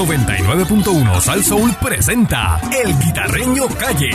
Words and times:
99.1 0.00 1.20
Sal 1.20 1.44
Soul 1.44 1.74
presenta 1.78 2.58
El 2.72 2.98
Guitarreño 2.98 3.68
Calle. 3.78 4.08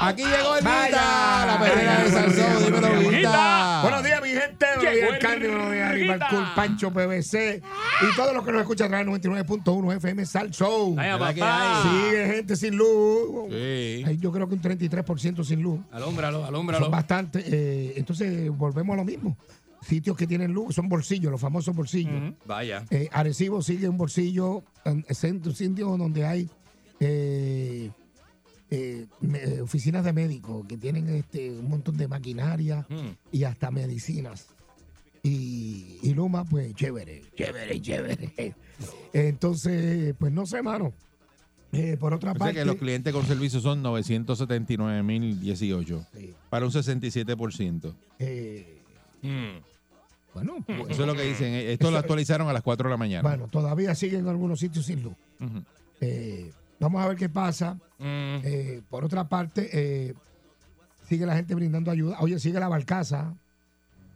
Aquí 0.00 0.24
llegó 0.24 0.56
el 0.56 0.64
Vaya. 0.64 0.86
Guita, 0.86 1.46
la 1.46 1.58
perrera 1.60 2.04
de 2.04 2.10
Salsón, 2.10 2.64
dímelo, 2.64 3.10
Guita. 3.10 3.79
Buenos 4.80 5.18
Candy. 5.20 5.46
Buenos 5.46 5.72
días, 5.72 5.94
Rival 5.94 6.20
Cool, 6.30 6.44
Pancho 6.54 6.90
PVC. 6.92 7.62
Y 8.02 8.16
todos 8.16 8.34
los 8.34 8.44
que 8.44 8.52
nos 8.52 8.60
escuchan 8.62 8.86
a 8.94 9.02
través 9.02 9.22
de 9.22 9.28
99.1 9.30 9.96
FM 9.96 10.26
Sal 10.26 10.50
Show. 10.50 10.96
Sigue 11.82 12.26
gente 12.34 12.56
sin 12.56 12.76
luz. 12.76 13.48
Sí. 13.50 14.02
Hay, 14.06 14.16
Yo 14.18 14.32
creo 14.32 14.48
que 14.48 14.54
un 14.54 14.62
33% 14.62 15.44
sin 15.44 15.62
luz. 15.62 15.80
Alúmbralo, 15.92 16.44
Son 16.84 16.90
bastante. 16.90 17.42
eh, 17.46 17.94
entonces, 17.96 18.50
volvemos 18.50 18.94
a 18.94 18.96
lo 18.98 19.04
mismo. 19.04 19.36
Sitios 19.82 20.14
que 20.16 20.26
tienen 20.26 20.52
luz 20.52 20.74
son 20.74 20.88
bolsillos, 20.90 21.30
los 21.32 21.40
famosos 21.40 21.74
bolsillos. 21.74 22.34
Vaya. 22.44 22.84
Eh, 22.90 23.08
Arecibo 23.12 23.62
sigue 23.62 23.88
un 23.88 23.96
bolsillo, 23.96 24.62
en 24.84 25.04
centro, 25.14 25.52
sitio 25.52 25.96
donde 25.96 26.26
hay 26.26 26.50
eh, 27.00 27.90
eh, 28.70 29.06
me- 29.20 29.60
oficinas 29.62 30.04
de 30.04 30.12
médicos 30.12 30.66
que 30.66 30.76
tienen 30.76 31.08
este 31.08 31.50
un 31.50 31.68
montón 31.70 31.96
de 31.96 32.06
maquinaria 32.08 32.86
Mm. 32.90 33.08
y 33.32 33.44
hasta 33.44 33.70
medicinas. 33.70 34.48
Y, 35.22 35.98
y 36.02 36.14
Luma, 36.14 36.44
pues 36.44 36.74
chévere, 36.74 37.22
chévere, 37.36 37.80
chévere. 37.80 38.54
Entonces, 39.12 40.14
pues 40.18 40.32
no 40.32 40.46
sé, 40.46 40.62
mano. 40.62 40.92
Eh, 41.72 41.96
por 42.00 42.12
otra 42.14 42.30
O 42.32 42.34
sea 42.34 42.38
parte, 42.38 42.54
que 42.58 42.64
los 42.64 42.76
clientes 42.76 43.12
con 43.12 43.24
servicio 43.26 43.60
son 43.60 43.82
979.018 43.84 46.06
Sí. 46.16 46.34
para 46.48 46.64
un 46.66 46.72
67%. 46.72 47.94
eh, 48.18 48.76
Mm. 49.22 49.58
bueno, 50.34 50.56
pues, 50.66 50.80
Eso 50.90 51.02
es 51.02 51.06
lo 51.06 51.14
que 51.14 51.22
dicen. 51.24 51.52
Esto 51.52 51.90
lo 51.90 51.98
actualizaron 51.98 52.48
a 52.48 52.52
las 52.54 52.62
4 52.62 52.88
de 52.88 52.90
la 52.90 52.96
mañana. 52.96 53.20
bueno, 53.28 53.48
todavía 53.48 53.94
siguen 53.94 54.26
algunos 54.28 54.58
sitios 54.60 54.86
sin 54.86 55.02
luz. 55.02 55.12
Eh, 56.00 56.50
vamos 56.80 57.02
a 57.02 57.08
ver 57.08 57.18
qué 57.18 57.28
pasa. 57.28 57.74
Mm. 57.98 58.40
Eh, 58.42 58.80
por 58.88 59.04
otra 59.04 59.28
parte, 59.28 59.68
eh, 59.72 60.14
sigue 61.06 61.26
la 61.26 61.36
gente 61.36 61.54
brindando 61.54 61.90
ayuda. 61.90 62.16
Oye, 62.20 62.38
sigue 62.40 62.58
la 62.58 62.68
barcaza. 62.68 63.34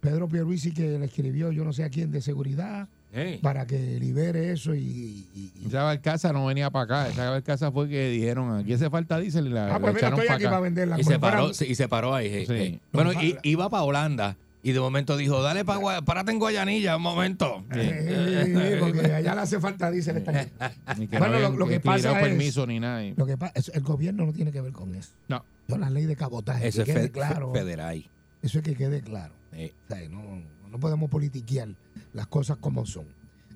Pedro 0.05 0.29
Pierluisi 0.29 0.73
que 0.73 0.99
le 0.99 1.07
escribió 1.07 1.51
yo 1.51 1.65
no 1.65 1.73
sé 1.73 1.83
a 1.83 1.89
quién 1.89 2.13
de 2.13 2.21
seguridad 2.21 2.87
Hey. 3.17 3.39
para 3.43 3.65
que 3.65 3.79
libere 4.01 4.51
eso 4.53 4.75
y... 4.75 4.79
y- 4.81 5.51
y- 5.63 5.69
Esa 5.69 5.85
barcaza 5.85 6.33
no 6.33 6.45
venía 6.47 6.69
para 6.71 6.85
acá. 7.05 7.09
Esa 7.09 7.31
barcaza 7.31 7.71
fue 7.71 7.89
que 7.89 8.09
dijeron, 8.11 8.59
aquí 8.59 8.73
hace 8.73 8.91
falta 8.91 9.19
diésel 9.21 9.47
y 9.47 9.51
la, 9.51 9.67
Ah, 9.67 9.69
la 9.75 9.79
pues 9.79 9.95
mira, 9.95 10.09
echaron 10.09 10.19
estoy 10.19 10.27
para 10.27 10.35
aquí 10.37 10.45
acá. 10.45 10.51
para 10.51 10.61
venderla. 10.61 11.01
Y 11.01 11.05
se 11.05 11.19
paró, 11.21 11.51
y 11.51 11.75
se 11.77 11.89
paró 11.89 12.15
ahí. 12.15 12.45
Sí. 12.45 12.53
hey. 12.57 12.81
Bueno, 12.93 13.13
No, 13.13 13.23
y, 13.23 13.39
iba 13.45 13.71
para 13.71 13.85
Holanda. 13.85 14.37
Y 14.65 14.73
de 14.73 14.81
momento 14.81 15.17
dijo, 15.17 15.43
dale 15.43 15.65
para 15.65 16.03
párate 16.03 16.33
en 16.33 16.39
Guayanilla 16.41 16.97
un 16.97 17.03
momento. 17.03 17.65
Eh, 17.73 18.79
porque 18.81 19.13
allá 19.13 19.35
le 19.37 19.41
hace 19.43 19.61
falta 19.61 19.91
diésel. 19.93 20.17
esta 20.17 20.33
que 20.97 21.19
Bueno, 21.19 21.39
no 21.39 21.51
lo- 21.57 21.67
que 21.69 21.79
pasa 21.81 22.19
es- 22.21 22.27
permiso 22.29 22.67
ni 22.67 22.81
nada. 22.81 23.03
Lo 23.17 23.27
que 23.27 23.37
pasa 23.39 23.53
es 23.55 23.69
el 23.75 23.83
gobierno 23.83 24.27
no 24.27 24.33
tiene 24.33 24.51
que 24.51 24.61
ver 24.61 24.73
con 24.73 24.93
eso. 24.95 25.11
No. 25.29 25.45
Son 25.69 25.81
las 25.81 25.93
leyes 25.93 26.09
de 26.09 26.17
cabotaje. 26.17 26.67
Eso 26.67 26.81
es 26.83 26.87
que 26.87 26.93
quede 26.95 27.03
fe- 27.05 27.11
claro. 27.13 27.53
fe- 27.53 27.61
federal. 27.61 28.05
Eso 28.45 28.59
es 28.59 28.65
que 28.65 28.75
quede 28.75 29.01
claro. 29.01 29.33
O 29.53 29.57
sea, 29.89 30.09
no, 30.11 30.43
no 30.71 30.79
podemos 30.79 31.09
politiquear 31.11 31.69
las 32.13 32.27
cosas 32.27 32.59
como 32.59 32.85
son. 32.85 33.07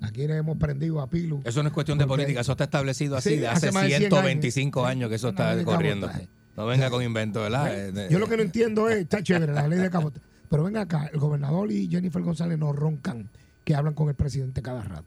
Aquí 0.01 0.27
le 0.27 0.37
hemos 0.37 0.57
prendido 0.57 1.01
a 1.01 1.09
Pilu. 1.09 1.43
Eso 1.45 1.63
no 1.63 1.69
es 1.69 1.75
cuestión 1.75 1.99
de 1.99 2.07
política, 2.07 2.41
eso 2.41 2.53
está 2.53 2.65
establecido 2.65 3.17
así 3.17 3.31
Sí, 3.31 3.37
de 3.37 3.49
hace 3.49 3.67
hace 3.69 3.73
más 3.75 3.83
de 3.83 3.89
100 3.91 4.01
125 4.03 4.81
años. 4.81 4.91
años, 4.91 5.09
que 5.11 5.17
eso 5.17 5.29
está 5.31 5.63
corriendo. 5.65 6.07
cabotaje. 6.07 6.29
No 6.57 6.67
venga 6.67 6.91
con 6.91 7.03
invento, 7.03 7.43
¿verdad? 7.43 7.99
Eh, 7.99 8.09
Yo 8.11 8.19
lo 8.19 8.27
que 8.29 8.37
no 8.37 8.43
entiendo 8.43 8.89
es, 8.89 8.99
está 8.99 9.23
chévere 9.23 9.53
la 9.53 9.69
ley 9.69 9.79
de 9.79 9.91
cabotaje. 9.91 10.25
Pero 10.49 10.65
ven 10.65 10.77
acá, 10.77 11.11
el 11.13 11.19
gobernador 11.21 11.71
y 11.71 11.89
Jennifer 11.89 12.23
González 12.23 12.59
nos 12.59 12.75
roncan 12.75 13.29
que 13.65 13.75
hablan 13.75 13.93
con 13.95 14.09
el 14.09 14.15
presidente 14.15 14.63
cada 14.63 14.83
rato. 14.83 15.05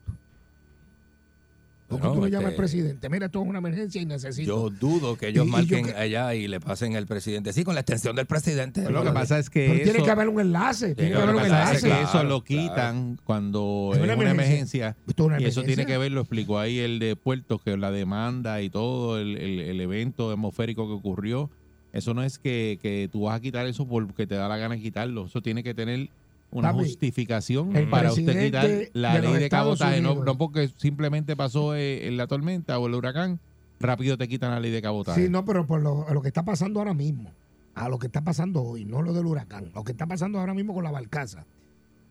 ¿Por 1.92 2.00
qué 2.00 2.08
Bueno, 2.08 2.20
tú 2.22 2.26
le 2.26 2.32
llamas 2.32 2.44
este- 2.52 2.54
al 2.54 2.58
presidente? 2.58 3.10
Mira, 3.10 3.26
esto 3.26 3.42
es 3.42 3.48
una 3.50 3.58
emergencia 3.60 4.02
y 4.02 4.06
necesito. 4.06 4.48
Yo 4.48 4.70
dudo 4.70 5.18
que 5.18 5.28
ellos 5.28 5.46
Y- 5.46 5.50
y 5.50 5.52
yo 5.52 5.58
marquen 5.58 5.86
que- 5.88 5.94
allá 5.94 6.34
y 6.36 6.48
le 6.48 6.60
pasen 6.62 6.94
el 6.96 7.06
presidente. 7.06 7.52
Sí, 7.54 7.64
con 7.64 7.76
la 7.76 7.82
extensión 7.82 8.16
del 8.16 8.26
presidente. 8.26 8.82
Pero 8.82 8.92
lo 8.94 9.04
que 9.04 9.12
pasa 9.12 9.38
es 9.40 9.50
que 9.50 9.68
Pero 9.68 9.74
eso, 9.84 9.92
tiene 9.92 10.06
que 10.06 10.12
haber 10.12 10.30
un 10.30 10.40
enlace. 10.40 10.96
Tiene 10.96 11.12
que 11.12 11.18
haber 11.18 11.30
un 11.30 11.36
pasa 11.36 11.48
es 11.48 11.54
enlace. 11.54 11.82
que 11.82 11.88
Claro, 11.88 12.04
eso 12.08 12.24
lo 12.24 12.44
claro. 12.44 12.44
quitan 12.70 13.20
cuando 13.26 13.90
Es 13.94 13.98
una 14.02 14.14
una, 14.14 14.14
emergencia. 14.14 14.46
emergencia. 14.46 14.98
Esto 15.08 15.24
es 15.24 15.28
una 15.28 15.42
y 15.42 15.46
eso 15.46 15.64
tiene 15.64 15.86
que 15.86 15.98
ver, 15.98 16.12
lo 16.14 16.22
explicó 16.22 16.60
ahí 16.60 16.80
el 16.80 17.00
de 17.00 17.16
Puertos, 17.16 17.62
que 17.62 17.76
la 17.76 17.92
demanda 17.92 18.62
y 18.62 18.70
todo 18.70 19.20
el, 19.20 19.38
el- 19.38 19.60
el 19.60 19.82
evento 19.82 20.32
atmosférico 20.32 20.88
que 20.88 20.94
ocurrió. 20.94 21.50
Eso 21.94 22.14
no 22.14 22.24
es 22.24 22.40
que, 22.40 22.80
que 22.82 23.10
tú 23.12 23.24
vas 23.24 23.36
a 23.36 23.42
quitar 23.42 23.68
eso 23.68 23.86
porque 23.86 24.26
te 24.26 24.36
da 24.36 24.48
la 24.48 24.56
gana 24.56 24.76
de 24.76 24.82
quitarlo. 24.82 25.26
Eso 25.26 25.42
tiene 25.42 25.62
que 25.62 25.74
tener 25.74 26.10
una 26.52 26.72
Papi, 26.74 26.84
justificación 26.86 27.72
para 27.90 28.12
usted 28.12 28.46
quitar 28.46 28.70
la 28.94 29.16
de 29.16 29.22
ley 29.22 29.34
de 29.34 29.44
Estados 29.46 29.80
cabotaje. 29.80 30.02
No, 30.02 30.10
Unidos. 30.12 30.26
no 30.26 30.38
porque 30.38 30.70
simplemente 30.78 31.36
pasó 31.36 31.76
eh, 31.76 32.08
en 32.08 32.18
la 32.18 32.28
tormenta 32.28 32.78
o 32.78 32.88
el 32.88 32.94
huracán, 32.96 33.40
rápido 33.80 34.18
te 34.18 34.28
quitan 34.28 34.52
la 34.52 34.60
ley 34.60 34.72
de 34.72 34.82
cabotaje. 34.82 35.24
Sí, 35.24 35.30
no, 35.30 35.46
pero 35.46 35.66
por 35.66 35.82
lo, 35.82 36.06
lo 36.12 36.22
que 36.22 36.28
está 36.28 36.44
pasando 36.44 36.80
ahora 36.80 36.94
mismo, 36.94 37.32
a 37.74 37.90
lo 37.90 37.98
que 38.00 38.08
está 38.08 38.22
pasando 38.22 38.62
hoy, 38.62 38.86
no 38.86 39.02
lo 39.02 39.14
del 39.14 39.26
huracán, 39.26 39.72
lo 39.74 39.84
que 39.84 39.94
está 39.94 40.06
pasando 40.08 40.40
ahora 40.40 40.54
mismo 40.54 40.74
con 40.74 40.84
la 40.84 40.92
barcaza, 40.92 41.46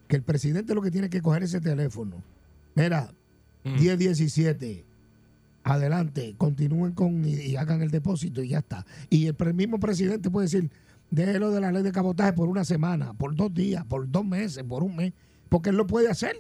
que 0.09 0.17
el 0.17 0.23
presidente 0.23 0.75
lo 0.75 0.83
que 0.83 0.91
tiene 0.91 1.11
que 1.11 1.21
coger 1.23 1.43
ese 1.43 1.61
teléfono. 1.61 2.17
Mira, 2.75 3.11
Mm. 3.63 3.75
1017, 3.79 4.85
adelante, 5.65 6.35
continúen 6.39 6.93
con 6.93 7.25
y, 7.27 7.35
y 7.35 7.57
hagan 7.57 7.83
el 7.83 7.91
depósito 7.91 8.43
y 8.43 8.49
ya 8.49 8.59
está. 8.61 8.87
Y 9.11 9.27
el 9.27 9.37
mismo 9.55 9.79
presidente 9.79 10.31
puede 10.31 10.47
decir, 10.47 10.71
déjelo 11.11 11.51
de 11.51 11.61
la 11.61 11.73
ley 11.73 11.83
de 11.83 11.93
cabotaje 11.93 12.33
por 12.33 12.49
una 12.49 12.65
semana, 12.65 13.15
por 13.15 13.35
dos 13.35 13.53
días, 13.53 13.85
por 13.85 14.11
dos 14.11 14.25
meses, 14.25 14.63
por 14.65 14.83
un 14.83 14.97
mes, 14.97 15.13
porque 15.49 15.71
él 15.71 15.77
lo 15.77 15.87
puede 15.87 16.09
hacer. 16.09 16.37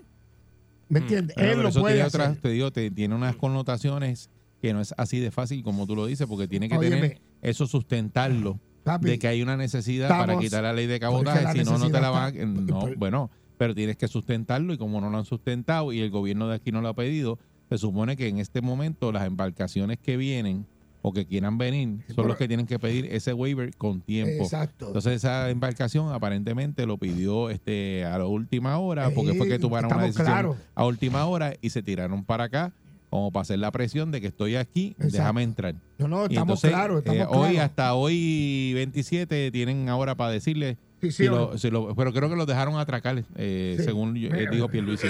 ¿Me 0.88 1.00
entiendes? 1.00 1.36
Bueno, 1.36 1.50
él 1.50 1.56
pero 1.56 1.62
lo 1.62 1.68
eso 1.68 1.80
puede 1.80 1.94
tiene 1.94 2.06
hacer. 2.06 2.20
otras, 2.20 2.38
te 2.40 2.48
digo, 2.50 2.70
te- 2.72 2.90
tiene 2.90 3.14
unas 3.14 3.36
connotaciones 3.36 4.28
que 4.60 4.72
no 4.72 4.80
es 4.80 4.92
así 4.96 5.18
de 5.20 5.30
fácil 5.30 5.62
como 5.62 5.86
tú 5.86 5.94
lo 5.96 6.06
dices, 6.06 6.26
porque 6.26 6.46
tiene 6.48 6.68
que 6.68 6.76
Óyeme. 6.76 6.96
tener 7.00 7.20
eso 7.42 7.66
sustentarlo 7.66 8.58
Papi, 8.84 9.08
de 9.10 9.18
que 9.18 9.28
hay 9.28 9.42
una 9.42 9.56
necesidad 9.56 10.08
para 10.08 10.38
quitar 10.38 10.62
la 10.62 10.72
ley 10.72 10.86
de 10.86 10.98
cabotaje, 11.00 11.52
si 11.52 11.64
no, 11.64 11.78
no 11.78 11.90
te 11.90 12.00
la 12.00 12.10
van 12.10 12.36
a... 12.36 12.44
No, 12.44 12.88
bueno, 12.96 13.30
pero 13.56 13.74
tienes 13.74 13.96
que 13.96 14.08
sustentarlo 14.08 14.72
y 14.72 14.78
como 14.78 15.00
no 15.00 15.10
lo 15.10 15.18
han 15.18 15.24
sustentado 15.24 15.92
y 15.92 16.00
el 16.00 16.10
gobierno 16.10 16.48
de 16.48 16.56
aquí 16.56 16.72
no 16.72 16.80
lo 16.80 16.88
ha 16.88 16.94
pedido, 16.94 17.38
se 17.68 17.78
supone 17.78 18.16
que 18.16 18.26
en 18.28 18.38
este 18.38 18.60
momento 18.60 19.12
las 19.12 19.26
embarcaciones 19.26 19.98
que 19.98 20.16
vienen 20.16 20.66
o 21.02 21.12
que 21.12 21.26
quieran 21.26 21.58
venir 21.58 22.00
son 22.14 22.28
los 22.28 22.36
que 22.36 22.46
tienen 22.46 22.66
que 22.66 22.78
pedir 22.78 23.06
ese 23.06 23.32
waiver 23.32 23.74
con 23.76 24.00
tiempo. 24.00 24.42
Exacto. 24.42 24.88
Entonces 24.88 25.14
esa 25.14 25.50
embarcación 25.50 26.12
aparentemente 26.12 26.86
lo 26.86 26.98
pidió 26.98 27.50
este 27.50 28.04
a 28.04 28.18
la 28.18 28.26
última 28.26 28.78
hora 28.78 29.10
porque 29.10 29.34
fue 29.34 29.48
que 29.48 29.58
tomaron 29.58 29.92
una 29.92 30.02
decisión 30.02 30.26
claros. 30.26 30.56
a 30.74 30.84
última 30.84 31.24
hora 31.26 31.54
y 31.60 31.70
se 31.70 31.82
tiraron 31.82 32.24
para 32.24 32.44
acá 32.44 32.72
como 33.08 33.32
para 33.32 33.42
hacer 33.42 33.58
la 33.58 33.72
presión 33.72 34.12
de 34.12 34.20
que 34.20 34.28
estoy 34.28 34.54
aquí, 34.54 34.90
Exacto. 34.90 35.16
déjame 35.16 35.42
entrar. 35.42 35.74
no, 35.98 36.06
no, 36.06 36.26
estamos 36.26 36.60
claros, 36.60 36.98
estamos 36.98 37.22
eh, 37.22 37.26
hoy 37.28 37.56
hasta 37.56 37.94
hoy 37.94 38.72
27 38.74 39.50
tienen 39.50 39.88
ahora 39.88 40.14
para 40.14 40.30
decirle 40.30 40.78
Sí, 41.00 41.10
sí, 41.10 41.22
si 41.24 41.28
o 41.28 41.30
lo- 41.30 41.50
no. 41.52 41.58
si 41.58 41.70
lo- 41.70 41.94
pero 41.94 42.12
creo 42.12 42.28
que 42.28 42.36
los 42.36 42.46
dejaron 42.46 42.78
atracar 42.78 43.24
eh, 43.36 43.74
Sí. 43.78 43.84
según 43.84 44.16
eh, 44.16 44.46
dijo 44.50 44.68
Pierluisi. 44.68 45.06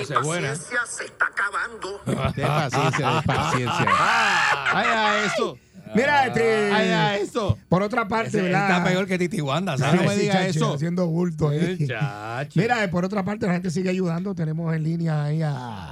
Esa 0.00 0.14
es 0.14 0.22
buena. 0.22 0.54
se 0.56 1.04
está 1.04 1.26
acabando. 1.26 2.00
De 2.34 2.42
paciencia, 2.42 3.10
de 3.14 3.22
paciencia. 3.22 3.86
Ay, 4.72 4.86
a 4.88 5.24
eso. 5.26 5.58
Mira, 5.94 6.26
este, 6.26 6.72
Ay, 6.72 6.88
a 6.88 7.16
eso. 7.18 7.56
por 7.68 7.82
otra 7.82 8.08
parte, 8.08 8.28
Ese 8.28 8.42
¿verdad? 8.42 8.68
está 8.70 8.84
peor 8.84 9.06
que 9.06 9.16
Titi 9.18 9.40
Wanda, 9.40 9.78
¿sabes? 9.78 10.00
no 10.00 10.08
me 10.08 10.14
Sí, 10.16 10.22
diga 10.22 10.34
chacho, 10.34 10.48
eso. 10.48 10.74
Haciendo 10.74 11.06
bulto 11.06 11.50
ahí. 11.50 11.86
Mira, 12.56 12.82
eh, 12.84 12.88
por 12.88 13.04
otra 13.04 13.22
parte, 13.24 13.46
la 13.46 13.52
gente 13.52 13.70
sigue 13.70 13.90
ayudando. 13.90 14.34
Tenemos 14.34 14.74
en 14.74 14.82
línea 14.82 15.24
ahí 15.24 15.42
a, 15.42 15.90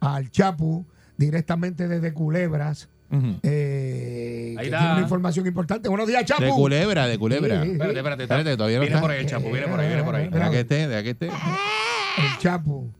al 0.00 0.30
Chapu, 0.30 0.84
directamente 1.16 1.88
desde 1.88 2.12
Culebras. 2.12 2.88
Ujú. 3.10 3.36
Eh, 3.42 4.54
Ahí 4.56 4.56
que 4.56 4.64
está. 4.66 4.78
tiene 4.78 4.92
una 4.94 5.02
información 5.02 5.46
importante. 5.46 5.88
Buenos 5.88 6.06
días, 6.06 6.24
Chapu. 6.24 6.42
De 6.42 6.50
culebra, 6.50 7.06
de 7.06 7.18
culebra. 7.18 7.62
Sí, 7.62 7.66
sí. 7.68 7.72
Espérate, 7.72 7.98
espérate. 7.98 8.22
Espérate, 8.24 8.56
todavía 8.56 8.76
no 8.76 8.80
viene 8.82 8.94
está. 8.94 9.00
por 9.00 9.10
ahí 9.10 9.20
el 9.20 9.26
chapo, 9.26 9.50
viene 9.50 9.66
por 9.68 9.80
ahí, 9.80 9.86
viene 9.88 10.04
por 10.04 10.14
ahí. 10.14 10.28
Deja 10.28 10.50
que 10.50 10.60
esté, 10.60 10.88
deja 10.88 11.02
que 11.02 11.10
esté. 11.10 11.26
El 11.26 12.38
Chapu. 12.38 12.92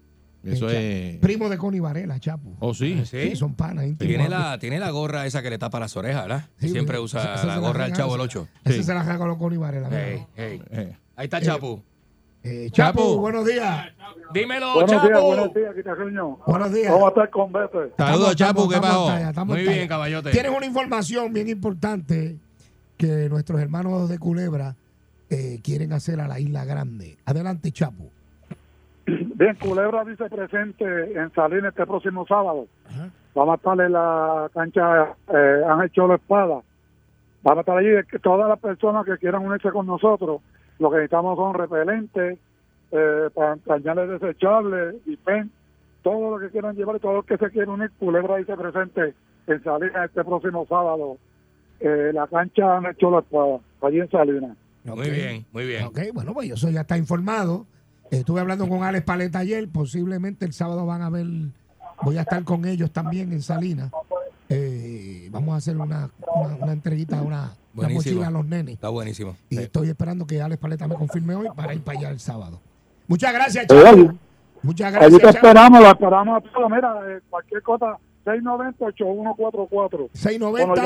Eso 0.42 0.70
El 0.70 0.74
Chapu. 0.74 0.82
es. 0.82 1.16
Primo 1.18 1.48
de 1.48 1.58
Connie 1.58 1.80
Varela, 1.80 2.18
Chapu. 2.18 2.56
Oh, 2.60 2.72
sí. 2.74 3.02
Sí, 3.04 3.36
son 3.36 3.54
panas 3.54 3.84
íntimos. 3.86 4.08
Tiene 4.08 4.28
la, 4.28 4.58
tiene 4.58 4.78
la 4.78 4.90
gorra 4.90 5.26
esa 5.26 5.42
que 5.42 5.50
le 5.50 5.58
tapa 5.58 5.78
las 5.78 5.96
orejas, 5.96 6.22
¿verdad? 6.22 6.44
Sí, 6.58 6.70
Siempre 6.70 6.94
esa- 6.96 7.02
usa 7.04 7.34
esa 7.34 7.46
la 7.46 7.58
gorra 7.58 7.84
del 7.84 7.92
chavo 7.92 8.14
el 8.14 8.20
8. 8.22 8.48
Ese 8.64 8.78
Sí. 8.78 8.84
se 8.84 8.94
la 8.94 9.02
regaló 9.02 9.36
Connie 9.38 9.58
Varela. 9.58 9.88
Hey, 9.92 10.24
hey. 10.36 10.62
Eh, 10.70 10.96
Ahí 11.16 11.24
está 11.24 11.40
Chapu. 11.42 11.82
Eh, 12.42 12.68
Chapu, 12.72 12.98
Chapu. 13.00 13.20
buenos 13.20 13.44
días. 13.46 13.88
Dímelo, 14.32 14.72
Buenos 14.74 14.90
días, 14.90 15.08
Chapu. 15.08 15.26
buenos 15.26 15.54
días, 15.54 15.74
Quitajeño. 15.74 16.38
Buenos 16.46 16.72
días. 16.72 16.92
¿Cómo 16.92 17.08
está 17.08 17.22
el 17.24 17.30
convete? 17.30 17.78
Saludos, 17.98 18.30
Estamos- 18.30 18.36
Chapu, 18.36 18.68
¿qué 18.68 18.76
pasó? 18.80 19.44
Muy 19.44 19.62
bien, 19.62 19.88
caballote. 19.88 20.30
Tienes 20.30 20.52
una 20.56 20.66
información 20.66 21.32
bien 21.32 21.48
importante 21.48 22.36
que 22.96 23.28
nuestros 23.28 23.60
hermanos 23.60 24.08
de 24.08 24.18
Culebra 24.18 24.74
eh, 25.28 25.60
quieren 25.62 25.92
hacer 25.92 26.20
a 26.20 26.26
la 26.28 26.40
Isla 26.40 26.64
Grande. 26.64 27.18
Adelante, 27.26 27.70
Chapu. 27.72 28.10
Bien, 29.06 29.54
Culebra 29.56 30.04
dice 30.04 30.24
presente 30.30 30.84
en 31.18 31.32
Salinas 31.34 31.70
este 31.72 31.86
próximo 31.86 32.26
sábado. 32.26 32.66
Vamos 33.34 33.52
a 33.52 33.56
estar 33.56 33.80
en 33.80 33.92
la 33.92 34.50
cancha 34.54 35.14
eh, 35.32 35.62
Ángel 35.68 35.90
Cholo 35.92 36.14
Espada. 36.14 36.60
Vamos 37.42 37.56
a 37.58 37.60
estar 37.60 37.76
allí. 37.78 37.88
Todas 38.22 38.48
las 38.48 38.58
personas 38.58 39.04
que 39.04 39.16
quieran 39.18 39.44
unirse 39.46 39.70
con 39.70 39.86
nosotros, 39.86 40.40
lo 40.80 40.90
que 40.90 40.96
necesitamos 40.96 41.36
son 41.36 41.54
repelentes, 41.54 42.38
eh, 42.90 43.28
pa- 43.32 43.56
pañales 43.64 44.08
desechables, 44.20 44.96
y 45.06 45.16
pen, 45.16 45.50
todo 46.02 46.30
lo 46.36 46.38
que 46.40 46.50
quieran 46.50 46.74
llevar 46.74 46.98
todo 46.98 47.12
lo 47.14 47.22
que 47.22 47.36
se 47.36 47.50
quiera 47.50 47.70
unir. 47.70 47.90
Culebra 47.98 48.36
dice 48.38 48.56
presente 48.56 49.14
en 49.46 49.62
Salinas 49.62 50.06
este 50.06 50.24
próximo 50.24 50.66
sábado. 50.68 51.18
Eh, 51.78 52.10
la 52.12 52.26
cancha 52.26 52.78
Ángel 52.78 52.96
Cholo 52.96 53.20
Espada, 53.20 53.58
allí 53.82 54.00
en 54.00 54.10
Salinas. 54.10 54.56
Muy 54.84 55.10
bien, 55.10 55.46
muy 55.52 55.66
bien. 55.66 55.84
Ok, 55.84 55.98
bueno, 56.14 56.32
pues 56.34 56.50
eso 56.50 56.68
ya 56.70 56.80
está 56.80 56.96
informado. 56.98 57.66
Estuve 58.10 58.40
hablando 58.40 58.66
con 58.68 58.82
Alex 58.82 59.04
Paleta 59.04 59.38
ayer. 59.38 59.68
Posiblemente 59.68 60.44
el 60.44 60.52
sábado 60.52 60.84
van 60.86 61.02
a 61.02 61.10
ver. 61.10 61.26
Voy 62.02 62.16
a 62.16 62.22
estar 62.22 62.42
con 62.44 62.64
ellos 62.64 62.90
también 62.90 63.30
en 63.32 63.42
Salinas. 63.42 63.92
Eh, 64.52 65.28
vamos 65.30 65.54
a 65.54 65.56
hacer 65.58 65.76
una, 65.76 66.10
una, 66.34 66.54
una 66.56 66.72
entreguita, 66.72 67.22
una, 67.22 67.54
una 67.74 67.88
mochila 67.88 68.26
a 68.26 68.30
los 68.32 68.44
nenes. 68.44 68.74
Está 68.74 68.88
buenísimo. 68.88 69.36
Y 69.48 69.56
Sí. 69.56 69.62
estoy 69.62 69.88
esperando 69.88 70.26
que 70.26 70.42
Alex 70.42 70.60
Paleta 70.60 70.88
me 70.88 70.96
confirme 70.96 71.34
hoy 71.36 71.46
para 71.54 71.72
ir 71.72 71.82
para 71.82 71.98
allá 71.98 72.10
el 72.10 72.18
sábado. 72.20 72.60
Muchas 73.06 73.32
gracias, 73.32 73.66
Oye, 73.70 73.82
Chavo. 73.84 74.14
Muchas 74.62 74.86
Allí 74.94 74.96
gracias, 74.96 75.18
te 75.20 75.24
Chavo. 75.26 75.36
esperamos, 75.36 75.80
lo 75.80 75.88
esperamos 75.90 76.36
a 76.36 76.40
todos. 76.52 76.70
Mira, 76.70 77.00
eh, 77.08 77.20
cualquier 77.30 77.62
cosa, 77.62 77.96
690-8144. 78.24 80.10
690 80.12 80.82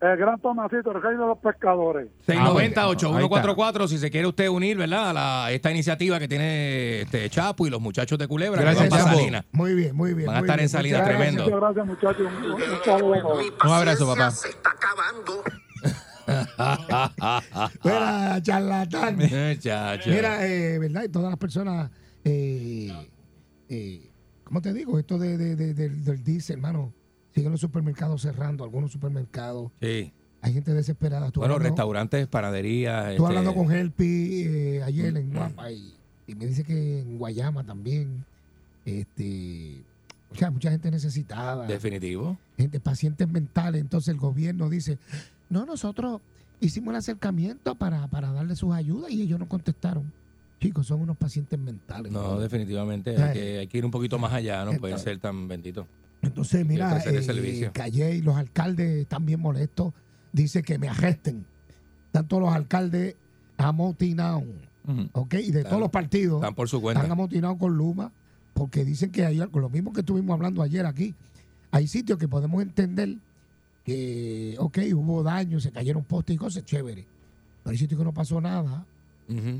Bueno, 0.00 0.16
llaman 0.16 0.34
a 0.34 0.36
nosotros, 0.36 0.40
8144 0.40 0.40
El 0.40 0.40
gran 0.40 0.40
Tomasito, 0.40 0.90
el 0.92 1.02
rey 1.02 1.12
de 1.12 1.26
los 1.26 1.38
pescadores. 1.38 2.08
690-8144, 2.26 3.88
si 3.88 3.98
se 3.98 4.10
quiere 4.10 4.26
usted 4.26 4.48
unir, 4.48 4.76
¿verdad? 4.78 5.10
A 5.10 5.12
la- 5.12 5.52
esta 5.52 5.70
iniciativa 5.70 6.18
que 6.18 6.26
tiene 6.28 7.02
este 7.02 7.28
Chapo 7.28 7.66
y 7.66 7.70
los 7.70 7.80
muchachos 7.80 8.18
de 8.18 8.26
Culebra, 8.26 8.60
Gracias, 8.62 8.84
que 8.84 8.90
van 8.90 9.04
Chapo. 9.04 9.16
Salinas. 9.18 9.44
Muy 9.52 9.74
bien, 9.74 9.94
muy 9.94 10.14
bien. 10.14 10.26
Van 10.26 10.36
a 10.36 10.40
estar 10.40 10.56
bien. 10.56 10.64
en 10.64 10.68
Salinas, 10.70 11.04
tremendo. 11.04 11.44
Muchas 11.44 11.60
gracias, 11.60 11.86
muchachos. 11.86 12.26
Un, 12.42 12.84
saludo 12.84 13.72
abrazo, 13.74 14.06
papá. 14.06 14.30
Se 14.30 14.48
está 14.48 14.70
acabando. 14.70 15.42
Mira, 17.84 18.40
charlatán. 18.42 19.16
Mira, 20.06 20.46
eh, 20.46 20.78
¿verdad? 20.78 21.02
Y 21.04 21.08
todas 21.08 21.30
las 21.30 21.38
personas, 21.38 21.90
eh, 22.24 22.92
eh, 23.68 24.10
¿cómo 24.44 24.60
te 24.62 24.72
digo? 24.72 24.98
Esto 24.98 25.18
de, 25.18 25.36
de- 25.36 25.56
de- 25.56 25.74
del, 25.74 26.04
del 26.04 26.22
diésel, 26.24 26.56
hermano. 26.56 26.92
Siguen 27.34 27.52
los 27.52 27.60
supermercados 27.60 28.22
cerrando, 28.22 28.64
algunos 28.64 28.90
supermercados. 28.92 29.70
Sí. 29.80 30.12
Hay 30.42 30.52
gente 30.54 30.72
desesperada. 30.72 31.30
Bueno, 31.34 31.54
hablando- 31.54 31.68
restaurantes, 31.76 32.26
panaderías. 32.26 33.10
Estuve 33.10 33.28
este, 33.28 33.38
hablando 33.38 33.54
con 33.54 33.70
Helpi 33.70 34.42
eh, 34.46 34.82
ayer 34.82 35.16
en 35.16 35.32
Guapa 35.32 35.70
y, 35.70 35.94
y 36.26 36.34
me 36.34 36.46
dice 36.46 36.64
que 36.64 37.00
en 37.00 37.18
Guayama 37.18 37.62
también, 37.64 38.24
este, 38.84 39.82
o 40.32 40.34
sea, 40.34 40.50
mucha 40.50 40.70
gente 40.70 40.90
necesitada, 40.90 41.66
Definitivo. 41.66 42.38
gente, 42.56 42.80
pacientes 42.80 43.28
mentales. 43.28 43.80
Entonces 43.80 44.08
el 44.14 44.18
gobierno 44.20 44.68
dice, 44.70 44.98
no, 45.50 45.66
nosotros 45.66 46.20
hicimos 46.60 46.92
el 46.92 46.96
acercamiento 46.96 47.74
para, 47.74 48.06
para 48.08 48.32
darle 48.32 48.56
sus 48.56 48.72
ayudas 48.74 49.10
y 49.10 49.22
ellos 49.22 49.38
no 49.38 49.48
contestaron. 49.48 50.12
Chicos, 50.60 50.86
son 50.86 51.00
unos 51.00 51.16
pacientes 51.16 51.58
mentales. 51.58 52.12
No, 52.12 52.38
definitivamente. 52.38 53.16
Ay. 53.16 53.22
Hay 53.22 53.32
que, 53.34 53.58
hay 53.60 53.66
que 53.66 53.78
ir 53.78 53.84
un 53.84 53.90
poquito 53.90 54.18
más 54.18 54.32
allá, 54.32 54.64
no 54.64 54.72
Entonces- 54.72 55.02
ser 55.02 55.18
tan 55.18 55.48
benditos. 55.48 55.86
Entonces, 56.22 56.66
mira, 56.66 57.02
eh. 57.04 57.70
Calle 57.72 58.14
y 58.16 58.20
los 58.22 58.36
alcaldes 58.36 58.98
están 59.02 59.24
bien 59.24 59.40
molestos. 59.40 59.92
Dice 60.32 60.62
que 60.62 60.78
me 60.78 60.88
arresten. 60.88 61.46
Tanto 62.12 62.40
los 62.40 62.52
alcaldes 62.52 63.16
amotinados, 63.56 64.42
Ujú. 64.86 65.08
¿ok? 65.12 65.34
Y 65.34 65.50
de 65.52 65.64
todos 65.64 65.80
los 65.80 65.90
partidos 65.90 66.36
Están 66.36 66.54
por 66.54 66.68
su 66.68 66.80
cuenta. 66.80 67.00
están 67.00 67.12
amotinados 67.12 67.56
con 67.58 67.76
Luma 67.76 68.12
porque 68.54 68.84
dicen 68.84 69.10
que 69.10 69.24
hay 69.24 69.40
algo, 69.40 69.60
lo 69.60 69.70
mismo 69.70 69.92
que 69.92 70.00
estuvimos 70.00 70.34
hablando 70.34 70.62
ayer 70.62 70.84
aquí. 70.86 71.14
Hay 71.70 71.86
sitios 71.86 72.18
que 72.18 72.26
podemos 72.28 72.60
entender 72.62 73.16
que, 73.84 74.56
ok, 74.58 74.78
hubo 74.94 75.22
daño, 75.22 75.60
se 75.60 75.70
cayeron 75.70 76.04
postes 76.04 76.34
y 76.34 76.38
cosas, 76.38 76.64
chévere. 76.64 77.06
Pero 77.62 77.70
hay 77.72 77.78
sitios 77.78 77.98
que 77.98 78.04
no 78.04 78.12
pasó 78.12 78.40
nada 78.40 78.84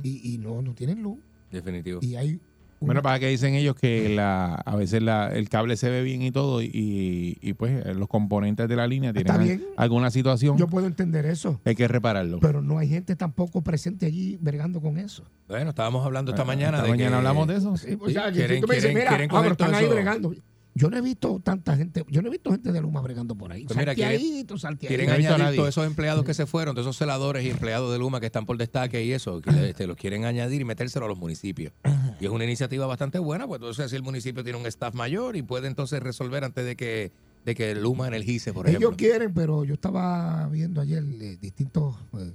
y, 0.02 0.34
y 0.34 0.38
no, 0.38 0.60
no 0.62 0.74
tienen 0.74 1.02
luz. 1.02 1.18
Definitivo. 1.50 2.00
Y 2.02 2.16
hay. 2.16 2.40
Bueno, 2.80 3.02
para 3.02 3.18
que 3.18 3.28
dicen 3.28 3.54
ellos 3.54 3.74
que 3.76 4.08
la, 4.08 4.54
a 4.54 4.74
veces 4.76 5.02
la, 5.02 5.28
el 5.28 5.48
cable 5.50 5.76
se 5.76 5.90
ve 5.90 6.02
bien 6.02 6.22
y 6.22 6.30
todo, 6.32 6.62
y, 6.62 7.36
y, 7.40 7.52
pues 7.52 7.84
los 7.94 8.08
componentes 8.08 8.68
de 8.68 8.76
la 8.76 8.86
línea 8.86 9.10
Está 9.10 9.38
tienen 9.38 9.58
bien. 9.58 9.64
alguna 9.76 10.10
situación, 10.10 10.56
yo 10.56 10.66
puedo 10.66 10.86
entender 10.86 11.26
eso. 11.26 11.60
hay 11.64 11.74
que 11.74 11.86
repararlo. 11.88 12.40
Pero 12.40 12.62
no 12.62 12.78
hay 12.78 12.88
gente 12.88 13.16
tampoco 13.16 13.60
presente 13.62 14.06
allí 14.06 14.38
bregando 14.40 14.80
con 14.80 14.96
eso. 14.98 15.24
Bueno, 15.48 15.70
estábamos 15.70 16.04
hablando 16.06 16.30
esta 16.32 16.42
Ah, 16.42 16.46
mañana 16.46 16.78
esta 16.78 16.84
de 16.84 16.88
mañana 16.90 17.10
que- 17.10 17.16
hablamos 17.16 17.46
de 17.48 17.56
eso. 17.56 17.76
Sí, 17.76 17.98
o 18.00 18.06
Sí, 18.06 18.14
sea, 18.14 18.32
que 18.32 18.38
quieren- 18.38 18.56
si 18.56 18.60
tú 18.62 18.68
me 18.68 18.74
dices, 18.76 18.90
quieren- 18.90 18.94
mira, 19.04 19.08
quieren 19.10 19.30
ah, 19.32 19.40
pero 19.42 19.52
están 19.52 19.74
ahí 19.74 19.84
eso. 19.84 19.94
bregando. 19.94 20.34
Yo 20.72 20.88
no 20.88 20.96
he 20.96 21.00
visto 21.02 21.40
tanta 21.44 21.76
gente, 21.76 22.04
yo 22.08 22.22
no 22.22 22.28
he 22.28 22.30
visto 22.30 22.50
gente 22.52 22.70
de 22.70 22.80
Luma 22.80 23.00
bregando 23.02 23.34
por 23.34 23.52
ahí. 23.52 23.64
Pues 23.64 23.76
mira, 23.76 23.92
quieren- 23.94 24.18
salteadito, 24.20 24.56
salteadito. 24.56 25.12
Añadir 25.12 25.56
todos 25.56 25.68
esos 25.68 25.84
empleados 25.84 26.24
que 26.24 26.32
se 26.32 26.46
fueron, 26.46 26.74
todos 26.76 26.86
esos 26.86 26.96
celadores 26.96 27.44
y 27.44 27.50
empleados 27.50 27.92
de 27.92 27.98
Luma 27.98 28.20
que 28.20 28.26
están 28.26 28.46
por 28.46 28.56
destaque 28.56 29.04
y 29.04 29.12
eso, 29.12 29.42
que 29.42 29.50
este, 29.70 29.86
los 29.88 29.96
quieren 29.96 30.24
añadir 30.24 30.60
y 30.60 30.64
metérselo 30.64 31.06
a 31.06 31.08
los 31.08 31.18
municipios. 31.18 31.72
Y 32.20 32.26
es 32.26 32.31
una 32.31 32.44
iniciativa 32.44 32.87
bastante 32.87 33.19
buena, 33.19 33.46
pues 33.46 33.61
entonces 33.61 33.87
así 33.87 33.96
el 33.96 34.02
municipio 34.02 34.44
tiene 34.44 34.58
un 34.58 34.67
staff 34.67 34.94
mayor 34.94 35.37
y 35.37 35.43
puede 35.43 35.69
entonces 35.69 36.00
resolver 36.00 36.44
antes 36.44 36.67
de 36.67 36.76
que, 36.76 37.12
de 37.46 37.55
que 37.55 37.75
Luma 37.75 38.08
energice, 38.08 38.52
por 38.52 38.67
ejemplo. 38.67 38.88
Ellos 38.88 38.96
quieren, 38.99 39.32
pero 39.32 39.64
yo 39.64 39.75
estaba 39.75 40.46
viendo 40.49 40.82
ayer 40.82 41.02
eh, 41.02 41.38
distintos 41.40 41.96
eh, 42.19 42.31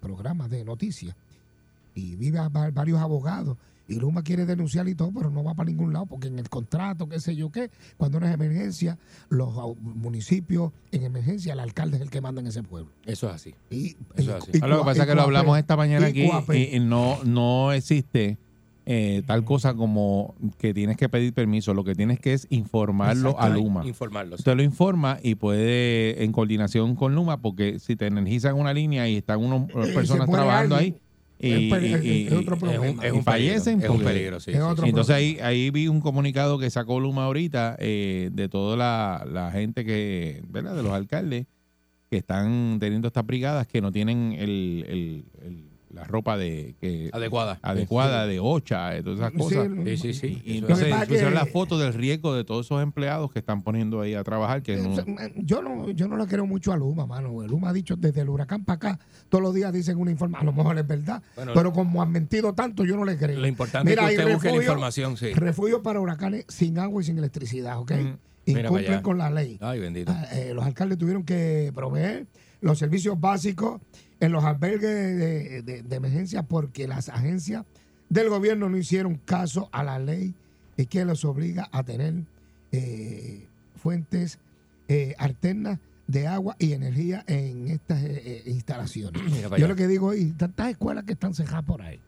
programas 0.00 0.50
de 0.50 0.62
noticias 0.62 1.16
y 1.94 2.16
vi 2.16 2.36
a 2.36 2.48
varios 2.48 3.00
abogados 3.00 3.56
y 3.88 3.94
Luma 3.94 4.22
quiere 4.22 4.46
denunciar 4.46 4.88
y 4.88 4.94
todo, 4.94 5.10
pero 5.12 5.30
no 5.30 5.42
va 5.42 5.54
para 5.54 5.68
ningún 5.68 5.92
lado 5.92 6.06
porque 6.06 6.28
en 6.28 6.38
el 6.38 6.48
contrato, 6.48 7.08
qué 7.08 7.18
sé 7.18 7.34
yo 7.34 7.50
qué, 7.50 7.70
cuando 7.96 8.20
no 8.20 8.26
es 8.26 8.34
emergencia, 8.34 8.98
los 9.30 9.52
municipios 9.80 10.70
en 10.92 11.02
emergencia, 11.02 11.54
el 11.54 11.60
alcalde 11.60 11.96
es 11.96 12.02
el 12.02 12.10
que 12.10 12.20
manda 12.20 12.40
en 12.40 12.46
ese 12.46 12.62
pueblo. 12.62 12.92
Eso 13.04 13.28
es 13.28 13.34
así. 13.34 13.54
Y, 13.70 13.96
Eso 14.16 14.36
es 14.36 14.42
así. 14.44 14.50
y 14.54 14.60
Ah, 14.62 14.68
lo 14.68 14.80
que 14.80 14.84
pasa 14.84 15.02
es 15.02 15.08
que 15.08 15.14
lo 15.14 15.22
hablamos 15.22 15.58
esta 15.58 15.76
mañana 15.76 16.08
y 16.10 16.28
aquí 16.28 16.74
y 16.74 16.78
no, 16.78 17.24
no 17.24 17.72
existe 17.72 18.38
eh, 18.86 19.22
tal 19.26 19.44
cosa 19.44 19.74
como 19.74 20.34
que 20.58 20.72
tienes 20.74 20.96
que 20.96 21.08
pedir 21.08 21.32
permiso. 21.32 21.74
Lo 21.74 21.84
que 21.84 21.94
tienes 21.94 22.18
que 22.20 22.32
es 22.32 22.46
informarlo 22.50 23.38
a. 23.38 23.48
Luma. 23.48 23.86
Informarlos. 23.86 24.40
Usted 24.40 24.56
lo 24.56 24.62
informa 24.62 25.18
y 25.22 25.34
puede, 25.34 26.24
en 26.24 26.32
coordinación 26.32 26.94
con 26.96 27.14
Luma, 27.14 27.40
porque 27.40 27.78
si 27.78 27.96
te 27.96 28.06
energizan 28.06 28.56
una 28.56 28.72
línea 28.72 29.08
y 29.08 29.16
están 29.16 29.40
unas 29.40 29.70
personas 29.94 30.28
trabajando 30.28 30.76
alguien, 30.76 30.94
ahí 30.94 31.00
y, 31.42 31.72
es 31.94 32.04
y- 32.04 32.26
es 32.26 32.32
otro 32.34 32.58
problema. 32.58 32.86
Es 32.86 32.94
un, 32.94 33.04
es 33.04 33.12
y 33.14 33.16
un 33.16 33.22
fallecen 33.24 33.80
peligro, 33.80 33.94
es 33.94 33.98
un 34.00 34.04
peligro, 34.06 34.40
sí. 34.40 34.50
es 34.50 34.56
sí, 34.58 34.62
otro 34.62 34.84
sí. 34.84 34.88
entonces 34.90 35.14
ahí, 35.16 35.38
ahí 35.42 35.70
vi 35.70 35.88
un 35.88 36.00
comunicado 36.00 36.58
que 36.58 36.68
sacó 36.68 37.00
Luma 37.00 37.24
ahorita 37.24 37.76
eh, 37.78 38.28
de 38.32 38.48
toda 38.50 38.76
la, 38.76 39.26
la 39.30 39.50
gente 39.50 39.84
que, 39.84 40.42
¿verdad? 40.48 40.76
De 40.76 40.82
los 40.82 40.92
alcaldes 40.92 41.46
que 42.10 42.16
están 42.18 42.76
teniendo 42.80 43.06
estas 43.08 43.24
brigadas 43.24 43.66
que 43.68 43.80
no 43.80 43.90
tienen 43.92 44.32
el, 44.32 44.84
el- 44.88 45.24
el- 45.42 45.69
la 45.92 46.04
ropa 46.04 46.36
de 46.36 46.76
que 46.80 47.10
Adecuada. 47.12 47.58
adecuada 47.62 48.26
de 48.26 48.38
ocha, 48.38 48.90
de 48.90 49.02
todas 49.02 49.18
esas 49.18 49.32
cosas. 49.32 49.68
Sí, 49.84 49.96
sí, 49.96 50.14
sí. 50.14 50.42
Y 50.44 50.58
entonces 50.58 50.94
pusieron 51.08 51.30
que- 51.32 51.38
la 51.38 51.46
foto 51.46 51.78
del 51.78 51.92
riesgo 51.94 52.34
de 52.34 52.44
todos 52.44 52.66
esos 52.66 52.80
empleados 52.82 53.32
que 53.32 53.40
están 53.40 53.62
poniendo 53.62 54.00
ahí 54.00 54.14
a 54.14 54.22
trabajar. 54.22 54.62
Que 54.62 54.76
no- 54.76 54.94
Yo 55.36 55.62
no, 55.62 55.90
yo 55.90 56.06
no 56.06 56.16
le 56.16 56.26
creo 56.26 56.46
mucho 56.46 56.72
a 56.72 56.76
Luma, 56.76 57.06
mano. 57.06 57.44
Luma 57.46 57.70
ha 57.70 57.72
dicho 57.72 57.96
desde 57.96 58.20
el 58.20 58.28
huracán 58.28 58.64
para 58.64 58.76
acá, 58.76 58.98
todos 59.28 59.42
los 59.42 59.52
días 59.54 59.72
dicen 59.72 59.98
una 59.98 60.10
información, 60.12 60.42
a 60.48 60.50
lo 60.50 60.56
mejor 60.56 60.78
es 60.78 60.86
verdad, 60.86 61.22
Bueno, 61.34 61.52
pero 61.54 61.72
como 61.72 62.00
han 62.02 62.12
mentido 62.12 62.52
tanto, 62.54 62.84
yo 62.84 62.96
no 62.96 63.04
le 63.04 63.16
creo. 63.18 63.40
Lo 63.40 63.46
importante 63.48 63.90
Mira, 63.90 64.04
es 64.04 64.10
que 64.10 64.16
usted 64.22 64.32
busque 64.34 64.48
la 64.48 64.52
refugio- 64.54 64.62
información, 64.72 65.16
sí. 65.16 65.32
Refugio 65.34 65.82
para 65.82 66.00
huracanes 66.00 66.44
sin 66.48 66.78
agua 66.78 67.02
y 67.02 67.04
sin 67.06 67.18
electricidad, 67.18 67.78
¿ok? 67.80 67.88
Para 67.90 68.60
Incumplen 68.60 69.02
con 69.02 69.18
la 69.18 69.30
ley. 69.30 69.58
Ay, 69.60 69.78
bendito. 69.80 70.12
Ah, 70.14 70.24
eh, 70.32 70.52
los 70.54 70.64
alcaldes 70.64 70.98
tuvieron 70.98 71.24
que 71.24 71.70
proveer 71.74 72.26
los 72.60 72.78
servicios 72.78 73.18
básicos 73.20 73.80
en 74.20 74.32
los 74.32 74.44
albergues 74.44 74.90
de, 74.90 75.62
de- 75.62 75.82
de 75.82 75.96
emergencia 75.96 76.42
porque 76.42 76.86
las 76.88 77.08
agencias 77.08 77.64
del 78.08 78.28
gobierno 78.28 78.68
no 78.68 78.76
hicieron 78.76 79.16
caso 79.24 79.68
a 79.72 79.82
la 79.84 79.98
ley 79.98 80.34
eh, 80.76 80.86
que 80.86 81.04
los 81.04 81.24
obliga 81.24 81.68
a 81.72 81.82
tener 81.84 82.14
eh, 82.72 83.46
fuentes 83.82 84.38
eh, 84.88 85.14
alternas 85.18 85.78
de 86.06 86.26
agua 86.26 86.56
y 86.58 86.72
energía 86.72 87.24
en 87.28 87.68
estas 87.68 88.02
eh, 88.02 88.42
instalaciones. 88.46 89.22
Yo 89.58 89.68
lo 89.68 89.76
que 89.76 89.86
digo 89.86 90.12
es, 90.12 90.36
tantas 90.36 90.70
escuelas 90.70 91.04
que 91.04 91.12
están 91.12 91.34
cejadas 91.34 91.64
por 91.64 91.82
ahí, 91.82 92.00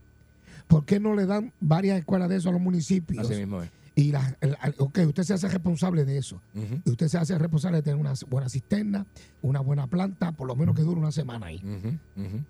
¿por 0.67 0.85
qué 0.85 0.99
no 0.99 1.15
le 1.15 1.25
dan 1.27 1.53
varias 1.61 1.99
escuelas 2.01 2.29
de 2.29 2.37
eso 2.37 2.49
a 2.49 2.53
los 2.53 2.61
municipios? 2.61 3.25
Así 3.25 3.39
mismo 3.39 3.63
es. 3.63 3.71
Y 3.95 4.11
las, 4.13 4.35
el- 4.41 4.57
al- 4.61 4.75
ok, 4.79 5.01
usted 5.09 5.23
se 5.23 5.35
hace 5.35 5.49
responsable 5.49 6.05
de 6.05 6.17
eso. 6.19 6.41
Y 6.85 6.91
usted 6.91 7.09
se 7.09 7.19
hace 7.19 7.37
responsable 7.39 7.79
de 7.79 7.83
tener 7.83 7.99
una 8.01 8.15
buena 8.31 8.49
cisterna, 8.49 9.05
una 9.43 9.61
buena 9.61 9.87
planta, 9.87 10.33
por 10.33 10.47
lo 10.47 10.57
menos 10.57 10.75
que 10.75 10.83
dure 10.83 10.99
una 10.99 11.13
semana 11.13 11.47
ahí. 11.47 11.61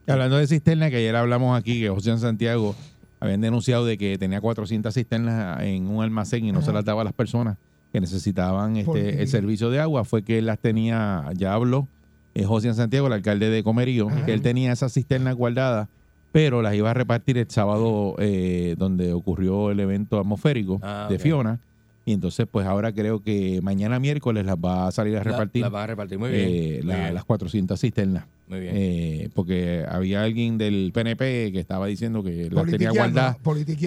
Hablando 0.06 0.36
de 0.36 0.46
cisterna, 0.46 0.88
que 0.90 0.96
ayer 0.96 1.16
hablamos 1.16 1.58
aquí, 1.58 1.80
que 1.80 1.88
José 1.88 2.10
en 2.10 2.18
Santiago 2.20 2.74
habían 3.18 3.40
denunciado 3.40 3.84
de 3.86 3.98
que 3.98 4.18
tenía 4.18 4.40
400 4.40 4.92
cisternas 4.94 5.62
en 5.62 5.88
un 5.88 6.02
almacén 6.02 6.44
y 6.44 6.52
no 6.52 6.62
se 6.62 6.72
las 6.72 6.84
daba 6.84 7.02
a 7.02 7.04
las 7.04 7.12
personas 7.12 7.56
que 7.92 8.00
necesitaban 8.00 8.76
este, 8.76 8.90
el 9.22 9.28
servicio 9.28 9.70
de 9.70 9.80
agua. 9.80 10.04
Fue 10.04 10.22
que 10.22 10.38
él 10.38 10.46
las 10.46 10.58
tenía, 10.58 11.24
ya 11.36 11.52
habló 11.54 11.88
eh, 12.34 12.44
José 12.44 12.68
en 12.68 12.74
Santiago, 12.74 13.08
el 13.08 13.12
alcalde 13.12 13.50
de 13.50 13.62
Comerío, 13.62 14.08
que 14.24 14.32
él 14.32 14.42
tenía 14.42 14.72
esas 14.72 14.92
cisternas 14.92 15.34
guardadas 15.34 15.88
pero 16.32 16.62
las 16.62 16.74
iba 16.74 16.90
a 16.90 16.94
repartir 16.94 17.38
el 17.38 17.48
sábado 17.50 18.16
eh, 18.18 18.74
donde 18.78 19.12
ocurrió 19.12 19.70
el 19.70 19.78
evento 19.80 20.18
atmosférico 20.18 20.80
Ah, 20.82 21.06
de. 21.10 21.18
Fiona. 21.18 21.60
Y 22.04 22.12
entonces, 22.14 22.48
pues 22.50 22.66
ahora 22.66 22.90
creo 22.92 23.22
que 23.22 23.60
mañana 23.62 24.00
miércoles 24.00 24.44
las 24.44 24.56
va 24.56 24.88
a 24.88 24.90
salir 24.90 25.14
a 25.14 25.18
La- 25.18 25.22
repartir 25.24 25.62
La, 25.62 25.68
vas 25.68 25.84
a 25.84 25.86
repartir. 25.86 26.18
Muy 26.18 26.30
bien. 26.30 26.48
eh, 26.48 26.78
muy 26.82 26.86
la- 26.88 26.96
bien, 26.96 27.14
las 27.14 27.24
400 27.24 27.78
cisternas. 27.80 28.24
muy 28.48 28.58
bien. 28.58 28.72
Eh, 28.76 29.28
porque 29.36 29.84
había 29.88 30.24
alguien 30.24 30.58
del 30.58 30.90
PNP 30.92 31.52
que 31.52 31.60
estaba 31.60 31.86
diciendo 31.86 32.24
que 32.24 32.48
las 32.50 32.66
tenía 32.66 32.90
guardadas 32.90 33.36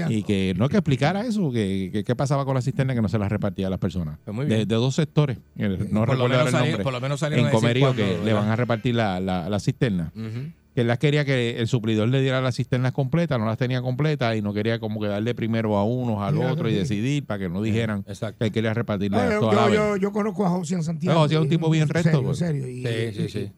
y 0.09 0.23
que 0.23 0.53
no 0.57 0.69
que 0.69 0.77
explicara 0.77 1.25
eso, 1.25 1.51
que, 1.51 1.89
que 1.91 2.05
qué 2.05 2.15
pasaba 2.15 2.45
con 2.45 2.55
la 2.55 2.61
cisterna 2.61 2.95
que 2.95 3.01
no 3.01 3.09
se 3.09 3.19
las 3.19 3.29
repartía 3.29 3.67
a 3.67 3.69
las 3.69 3.79
personas. 3.79 4.17
Pues 4.23 4.33
muy 4.33 4.45
de, 4.45 4.55
bien. 4.55 4.67
de 4.69 4.75
dos 4.75 4.95
sectores, 4.95 5.37
eh, 5.57 5.77
no 5.91 6.05
por, 6.05 6.17
lo 6.17 6.27
recuerdo 6.29 6.47
el 6.47 6.53
nombre, 6.53 6.83
por 6.83 6.93
lo 6.93 7.01
menos 7.01 7.19
salieron 7.19 7.47
en 7.47 7.51
Comerío 7.51 7.93
que 7.93 8.17
le 8.23 8.31
van 8.31 8.47
a 8.47 8.55
repartir 8.55 8.95
la, 8.95 9.19
la, 9.19 9.49
la 9.49 9.59
cisterna. 9.59 10.13
Ujú. 10.15 10.51
Que 10.75 10.81
él 10.81 10.87
las 10.87 10.99
quería 10.99 11.23
que 11.23 11.57
el 11.57 11.67
suplidor 11.67 12.09
le 12.09 12.21
diera 12.21 12.41
las 12.41 12.57
cisternas 12.57 12.91
completas, 12.91 13.39
no 13.39 13.45
las 13.45 13.57
tenía 13.57 13.81
completas 13.81 14.35
y 14.35 14.41
no 14.41 14.53
quería 14.53 14.77
como 14.77 14.99
que 14.99 15.07
darle 15.07 15.33
primero 15.33 15.77
a 15.77 15.85
unos, 15.85 16.21
al 16.21 16.35
Mira, 16.35 16.51
otro 16.51 16.69
y 16.69 16.73
decidir 16.73 17.25
para 17.25 17.39
que 17.39 17.49
no 17.49 17.61
dijeran 17.61 18.03
Exacto. 18.07 18.39
que 18.39 18.45
él 18.47 18.51
quería 18.51 18.73
repartirlas 18.73 19.21
Ah, 19.21 19.33
yo, 19.35 19.39
toda 19.39 19.53
la 19.55 19.67
yo, 19.69 19.73
yo- 19.73 19.95
yo 19.97 20.11
conozco 20.11 20.45
a 20.45 20.49
José 20.49 20.75
en 20.75 20.83
Santiago. 20.83 21.17
No, 21.17 21.23
José 21.23 21.35
es 21.35 21.41
un 21.41 21.47
tipo 21.49 21.69
bien 21.69 21.83
En 21.83 21.89
recto, 21.89 22.09
serio, 22.11 22.23
pues. 22.25 22.41
en 22.41 22.47
serio. 22.47 22.67
y- 22.67 22.83
Sí, 22.85 23.15
sí, 23.15 23.23
y- 23.23 23.29
sí. 23.29 23.51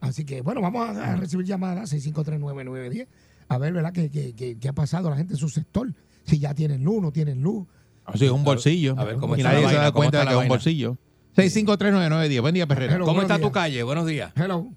Así 0.00 0.24
que, 0.24 0.42
bueno, 0.42 0.60
vamos 0.62 0.88
a, 0.96 1.12
a 1.12 1.16
recibir 1.16 1.44
llamadas 1.44 1.90
6539910 1.92 3.08
a 3.48 3.58
ver, 3.58 3.72
¿verdad?, 3.72 3.92
qué, 3.92 4.08
qué, 4.08 4.32
qué- 4.36 4.56
qué 4.56 4.68
ha 4.68 4.72
pasado 4.72 5.10
la 5.10 5.16
gente 5.16 5.34
en 5.34 5.38
su 5.38 5.48
sector. 5.48 5.92
Si 6.24 6.38
ya 6.38 6.54
tienen 6.54 6.84
luz, 6.84 7.02
no 7.02 7.10
tienen 7.10 7.42
luz. 7.42 7.66
Así 8.04 8.24
es 8.26 8.30
un 8.30 8.44
bolsillo. 8.44 8.94
a 8.96 9.04
ver 9.04 9.16
cómo 9.16 9.36
y 9.36 9.42
nadie 9.42 9.68
se 9.68 9.74
da 9.74 9.90
cuenta 9.90 10.20
de 10.20 10.26
que 10.26 10.32
es 10.34 10.38
un 10.38 10.48
bolsillo. 10.48 10.96
6539910. 11.36 12.40
Buen 12.40 12.54
día, 12.54 12.66
Perrera. 12.68 12.94
Hello. 12.94 13.04
¿Cómo 13.06 13.22
está 13.22 13.40
tu 13.40 13.50
calle? 13.50 13.82
Buenos 13.82 14.06
días. 14.06 14.32
Hello. 14.36 14.68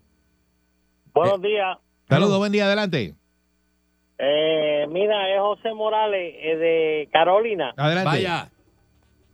Buenos 1.14 1.42
días. 1.42 1.78
Saludos, 2.10 2.38
buen 2.38 2.52
día, 2.52 2.66
adelante. 2.66 3.14
Eh, 4.18 4.86
mira, 4.90 5.34
es 5.34 5.40
José 5.40 5.74
Morales 5.74 6.36
eh, 6.38 6.56
de 6.58 7.10
Carolina. 7.12 7.74
Adelante. 7.78 8.10
Vaya. 8.10 8.50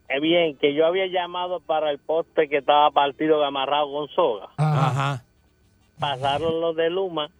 Eh, 0.08 0.20
bien, 0.20 0.56
que 0.56 0.74
yo 0.74 0.86
había 0.86 1.06
llamado 1.06 1.60
para 1.60 1.90
el 1.90 1.98
poste 1.98 2.48
que 2.48 2.58
estaba 2.58 2.90
partido 2.90 3.42
amarrado 3.44 3.92
con 3.92 4.08
soga. 4.08 4.48
Ajá. 4.56 4.88
Ajá. 4.90 5.24
Pasaron 5.98 6.60
los 6.60 6.74
de 6.76 6.88
Luma, 6.90 7.30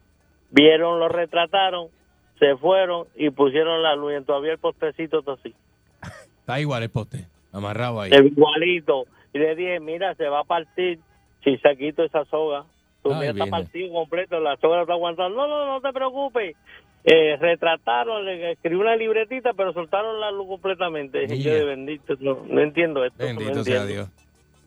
vieron, 0.50 1.00
lo 1.00 1.08
retrataron, 1.08 1.88
se 2.38 2.56
fueron 2.56 3.06
y 3.16 3.30
pusieron 3.30 3.82
la 3.82 3.96
luz. 3.96 4.12
Y 4.20 4.24
todavía 4.24 4.52
el 4.52 4.58
postecito 4.58 5.20
está 5.20 5.32
así, 5.32 5.54
Está 6.40 6.60
igual 6.60 6.82
el 6.82 6.90
poste. 6.90 7.26
Amarrado 7.52 8.00
ahí. 8.00 8.12
el 8.12 8.26
igualito. 8.26 9.04
Y 9.32 9.38
le 9.38 9.54
dije, 9.56 9.80
mira, 9.80 10.14
se 10.14 10.28
va 10.28 10.40
a 10.40 10.44
partir 10.44 10.98
si 11.42 11.56
se 11.58 11.76
quito 11.76 12.04
esa 12.04 12.24
soga. 12.26 12.64
Tu 13.02 13.12
Ay, 13.12 13.28
está 13.28 13.46
partido 13.46 13.92
completo, 13.92 14.40
la 14.40 14.56
no 14.60 14.80
está 14.82 14.92
aguantando. 14.92 15.36
No, 15.36 15.48
no, 15.48 15.66
no 15.66 15.80
te 15.80 15.92
preocupes. 15.92 16.56
Eh, 17.02 17.36
retrataron, 17.40 18.26
le 18.26 18.52
escribí 18.52 18.76
una 18.76 18.94
libretita, 18.94 19.52
pero 19.54 19.72
soltaron 19.72 20.20
la 20.20 20.30
luz 20.30 20.46
completamente. 20.48 21.24
Y 21.34 21.42
yo 21.42 21.54
de 21.54 21.64
bendito, 21.64 22.14
no, 22.20 22.44
no 22.46 22.60
entiendo 22.60 23.04
esto. 23.04 23.16
no 23.20 23.24
Bendito 23.26 23.64
sea 23.64 23.80
entiendo. 23.82 23.86
Dios. 23.86 24.08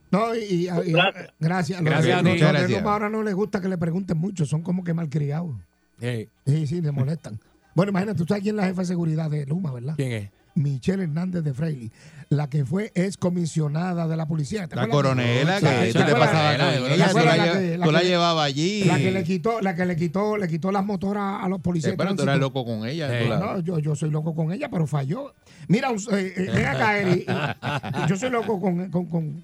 No, 0.10 0.36
y, 0.36 0.40
y- 0.40 0.64
y- 0.68 0.92
Gracias. 0.94 1.34
gracias. 1.40 1.82
Gracias 1.84 2.06
de- 2.24 2.30
a 2.30 2.34
ti. 2.34 2.40
los 2.40 2.52
gracias. 2.52 2.72
Luma 2.82 2.94
ahora 2.94 3.10
no 3.10 3.22
les 3.24 3.36
gusta 3.36 3.62
que 3.62 3.68
le 3.68 3.78
pregunten 3.78 4.18
mucho, 4.18 4.46
son 4.46 4.62
como 4.64 4.84
que 4.84 4.94
malcriados. 4.94 5.52
Hey, 6.00 6.28
Sí, 6.46 6.66
sí, 6.68 6.82
le 6.82 6.92
molestan. 6.92 7.40
Bueno, 7.76 7.92
imagínate, 7.92 8.18
tú 8.20 8.26
sabes 8.26 8.44
quién 8.44 8.56
es 8.56 8.62
la 8.62 8.68
jefa 8.68 8.82
de 8.82 8.88
seguridad 8.88 9.30
de 9.30 9.46
Luma, 9.46 9.72
¿verdad? 9.74 9.94
¿Quién 9.96 10.12
es? 10.12 10.30
Michelle 10.56 11.04
Hernández 11.04 11.44
de 11.44 11.54
Freili, 11.54 11.92
la 12.30 12.50
que 12.50 12.64
fue 12.66 12.92
excomisionada 12.96 14.08
de 14.08 14.16
la 14.16 14.28
policía. 14.28 14.68
¿Te 14.68 14.76
La 14.76 14.88
coronela, 14.88 15.60
que 15.60 15.66
tú 15.66 15.66
la- 15.66 15.86
ella, 15.86 17.84
tú 17.84 17.92
la- 17.92 18.02
llevabas 18.04 18.46
allí. 18.46 18.84
La 18.84 18.98
que 18.98 19.12
le 19.12 19.24
quitó, 19.24 19.62
la 19.62 19.76
que 19.76 19.86
le 19.86 19.96
quitó, 19.96 20.38
le 20.38 20.48
quitó 20.48 20.72
las 20.72 20.86
motoras 20.86 21.44
a 21.44 21.50
los 21.50 21.60
policías. 21.62 21.94
De 21.94 21.98
pero 21.98 22.16
tú 22.16 22.24
eras 22.24 22.38
loco 22.40 22.66
con 22.66 22.88
ella. 22.88 23.08
Eh, 23.22 23.28
No, 23.30 23.60
yo, 23.62 23.80
yo 23.80 23.96
soy 23.96 24.10
loco 24.12 24.36
con 24.36 24.52
ella, 24.52 24.70
pero 24.70 24.86
falló. 24.88 25.34
Mira, 25.68 25.90
eh, 25.92 26.34
eh, 26.36 26.50
ven 26.54 26.66
acá, 26.66 26.98
Eri. 27.00 27.26
Yo 28.10 28.18
soy 28.18 28.30
loco 28.30 28.60
con, 28.60 28.90
con- 28.92 29.42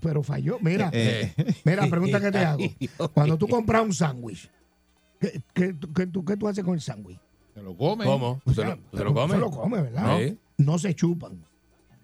pero 0.00 0.22
falló. 0.22 0.58
Mira, 0.60 0.90
Eh, 0.92 1.32
mira, 1.64 1.86
pregunta 1.88 2.20
que 2.20 2.30
te 2.30 2.38
hago. 2.44 2.64
Cuando 3.12 3.36
tú 3.36 3.48
compras 3.48 3.82
un 3.82 3.92
sándwich, 3.92 4.48
¿qué, 5.18 5.42
qué, 5.52 5.74
qué 5.94 6.36
tú 6.36 6.48
haces 6.48 6.64
con 6.64 6.74
el 6.74 6.80
sándwich? 6.80 7.18
Se 7.54 7.62
lo 7.62 7.76
come. 7.76 8.04
¿Cómo? 8.04 8.40
¿Usted 8.44 8.64
lo, 8.64 8.72
usted 8.92 9.04
lo 9.04 9.14
come? 9.14 9.34
Se 9.34 9.40
lo 9.40 9.50
come, 9.50 9.82
¿verdad? 9.82 10.18
Sí. 10.18 10.38
No 10.58 10.78
se 10.78 10.94
chupan. 10.94 11.44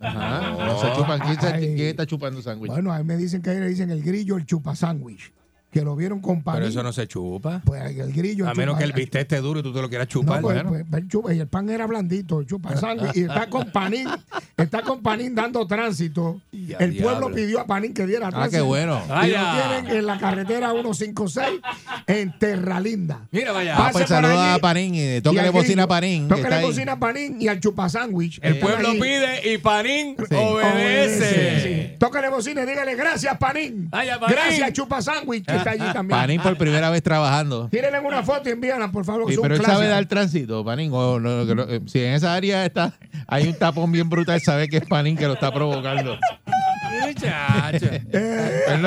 Ajá. 0.01 0.51
No 0.67 0.79
se 0.81 0.93
chupan. 0.95 1.21
¿Quién, 1.21 1.41
se- 1.41 1.47
Ay. 1.47 1.75
quién 1.77 1.89
está 1.89 2.07
chupando 2.07 2.43
sándwich? 2.43 2.71
Bueno, 2.71 2.93
a 2.93 2.99
mí 2.99 3.05
me 3.05 3.17
dicen 3.17 3.43
que 3.43 3.51
ahí 3.51 3.61
le 3.61 3.69
dicen 3.69 3.91
el 3.91 4.03
grillo, 4.03 4.37
el 4.37 4.45
chupa 4.47 4.75
sándwich. 4.77 5.33
Que 5.77 5.85
lo 5.85 5.95
vieron 5.95 6.21
con 6.23 6.43
pan. 6.43 6.55
Pero 6.55 6.69
eso 6.69 6.83
no 6.83 6.91
se 6.91 7.07
chupa. 7.07 7.61
Pues 7.63 7.83
el 7.83 8.11
grillo. 8.11 8.49
A 8.49 8.55
menos 8.55 8.77
chupa- 8.77 8.79
que 8.79 8.85
el 8.85 8.93
bistec 8.93 9.21
esté 9.23 9.41
duro 9.43 9.61
y 9.61 9.63
tú 9.63 9.75
te 9.75 9.83
lo 9.83 9.91
quieras 9.91 10.07
No, 10.07 10.11
chupar. 10.11 10.41
pues, 10.41 10.55
bueno. 10.65 10.71
pues, 10.71 11.03
el 11.03 11.09
chupa- 11.09 11.35
y 11.35 11.39
el 11.41 11.49
pan 11.49 11.69
era 11.69 11.87
blandito, 11.87 12.43
chupa 12.45 12.75
sangre, 12.79 13.11
y 13.15 13.21
está 13.25 13.51
con 13.51 13.71
Panín, 13.71 14.09
está 14.57 14.81
con 14.81 15.03
Panín 15.03 15.35
dando 15.35 15.67
tránsito. 15.67 16.41
El 16.51 16.93
diablo. 16.93 17.19
pueblo 17.21 17.35
pidió 17.37 17.61
a 17.61 17.67
Panín 17.67 17.93
que 17.93 18.07
diera 18.07 18.29
Ah, 18.29 18.31
tránsito. 18.31 18.57
qué 18.57 18.61
bueno. 18.63 19.03
Y 19.07 19.29
lo 19.29 19.37
tienen 19.53 19.97
en 19.99 20.07
la 20.07 20.19
carretera 20.19 20.71
156 20.73 21.61
en 22.07 22.39
Terralinda. 22.39 23.21
Mira, 23.31 23.53
vaya. 23.53 23.75
Ah, 23.75 23.79
Pase 23.79 23.93
pues 23.93 24.05
por 24.05 24.09
saluda 24.17 24.53
allí. 24.53 24.59
a 24.59 24.63
Panín 24.63 24.95
y 24.95 25.21
tócale 25.21 25.49
al 25.49 25.53
bocina 25.53 25.83
a 25.83 25.87
Panín. 25.89 26.29
Tócale 26.29 26.63
bocina 26.63 26.93
a 26.93 26.99
Panín 26.99 27.37
y 27.39 27.49
al 27.49 27.61
chupa 27.61 27.91
sándwich. 27.91 28.39
El 28.43 28.59
pueblo 28.61 28.89
ahí. 28.89 28.99
pide 28.99 29.53
y 29.53 29.59
Panín 29.59 30.17
Sí. 30.27 30.35
obedece. 30.35 31.91
Sí. 31.91 31.97
Tócale 31.99 32.31
bocina 32.31 32.63
y 32.63 32.67
dígale 32.67 32.95
gracias, 32.95 33.37
Panín. 33.39 33.89
Vaya, 33.91 34.19
Panín. 34.19 34.37
Gracias, 34.37 34.73
chupa 34.73 35.03
sándwich, 35.03 35.45
que 35.45 35.57
está 35.71 35.85
allí 35.85 35.93
también. 35.93 36.21
Panín 36.21 36.41
por 36.41 36.57
primera 36.57 36.91
vez 36.91 37.03
trabajando. 37.03 37.69
Tírenle 37.69 38.01
una 38.01 38.23
foto 38.23 38.49
y 38.49 38.53
envíala, 38.53 38.91
por 38.91 39.05
favor. 39.05 39.31
Sí, 39.31 39.39
pero 39.41 39.55
él 39.55 39.61
clásico. 39.61 39.79
sabe 39.79 39.89
dar 39.89 40.07
tránsito, 40.07 40.65
Panín. 40.65 40.91
o 40.93 41.19
no, 41.19 41.47
que 41.47 41.55
no, 41.55 41.63
eh, 41.65 41.81
si 41.87 42.03
en 42.03 42.15
esa 42.15 42.35
área 42.35 42.65
está, 42.65 42.93
hay 43.27 43.49
un 43.49 43.55
tapón 43.55 43.91
bien 43.93 44.09
brutal, 44.09 44.41
sabe 44.41 44.69
que 44.69 44.79
es 44.79 44.87
Panín 44.87 45.17
que 45.17 45.27
lo 45.27 45.35
está 45.35 45.53
provocando. 45.53 46.19
Muchacho. 46.91 47.87
Eh, 48.13 48.83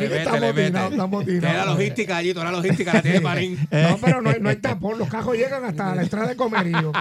Le 0.00 0.16
está 0.18 0.40
motinado, 0.40 0.90
está 0.90 1.06
motinado. 1.06 1.56
La 1.56 1.64
logística 1.66 2.16
allí, 2.16 2.32
toda 2.32 2.46
la 2.46 2.52
logística 2.52 2.94
la 2.94 3.02
tiene 3.02 3.20
Panín. 3.20 3.58
No, 3.70 3.98
pero 4.00 4.20
no 4.20 4.30
hay, 4.30 4.40
no 4.40 4.48
hay 4.48 4.56
tapón. 4.56 4.98
Los 4.98 5.08
cajos 5.08 5.36
llegan 5.36 5.64
hasta 5.64 5.94
la 5.94 6.02
entrada 6.02 6.28
de 6.28 6.36
Comerío. 6.36 6.92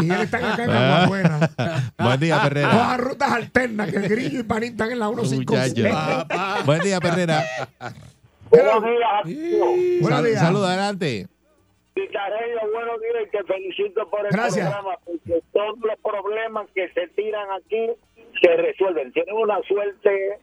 Y 0.00 0.10
él 0.10 0.20
está 0.20 0.38
acá 0.38 0.64
en 0.64 0.70
Aguabuena. 0.70 1.50
Buen 1.98 2.20
día, 2.20 2.42
Perrera. 2.42 2.70
Cojan 2.70 3.00
rutas 3.00 3.32
alternas, 3.32 3.90
que 3.90 3.96
el 3.96 4.08
grillo 4.08 4.40
y 4.40 4.42
Panín 4.42 4.72
están 4.72 4.90
en 4.92 4.98
la 4.98 5.08
156. 5.08 5.94
Muchacho. 5.94 6.64
Buen 6.64 6.82
día, 6.82 7.00
Perrera. 7.00 7.44
Buenos 8.50 8.82
días, 8.82 10.00
Buenos 10.00 10.24
días. 10.24 10.40
Saluda 10.40 10.68
adelante. 10.68 11.26
Guitarreño, 11.94 12.60
buenos 12.72 13.00
días 13.00 13.26
y 13.26 13.30
te 13.30 13.44
felicito 13.44 14.08
por 14.08 14.24
el 14.24 14.30
Gracias. 14.30 14.70
programa, 14.70 14.96
porque 15.04 15.42
todos 15.52 15.78
los 15.80 15.98
problemas 16.00 16.66
que 16.72 16.88
se 16.94 17.08
tiran 17.08 17.46
aquí 17.58 17.90
se 18.40 18.56
resuelven. 18.56 19.12
Tienen 19.12 19.34
una 19.34 19.60
suerte. 19.62 20.38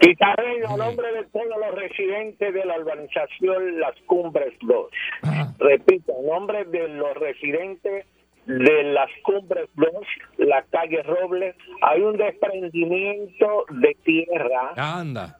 Guitarreño, 0.00 0.66
a 0.74 0.76
nombre 0.76 1.12
de 1.12 1.24
todos 1.24 1.46
los 1.46 1.74
residentes 1.74 2.54
de 2.54 2.64
la 2.64 2.78
urbanización 2.80 3.78
Las 3.78 3.94
Cumbres 4.06 4.54
2. 4.62 4.90
Ajá. 5.22 5.54
Repito, 5.58 6.12
en 6.18 6.26
nombre 6.26 6.64
de 6.64 6.88
los 6.88 7.14
residentes 7.14 8.06
de 8.46 8.82
Las 8.84 9.10
Cumbres 9.22 9.68
2, 9.74 9.90
la 10.38 10.62
calle 10.70 11.02
Robles, 11.02 11.54
hay 11.82 12.00
un 12.00 12.16
desprendimiento 12.16 13.66
de 13.70 13.94
tierra 14.04 14.72
Anda. 14.76 15.38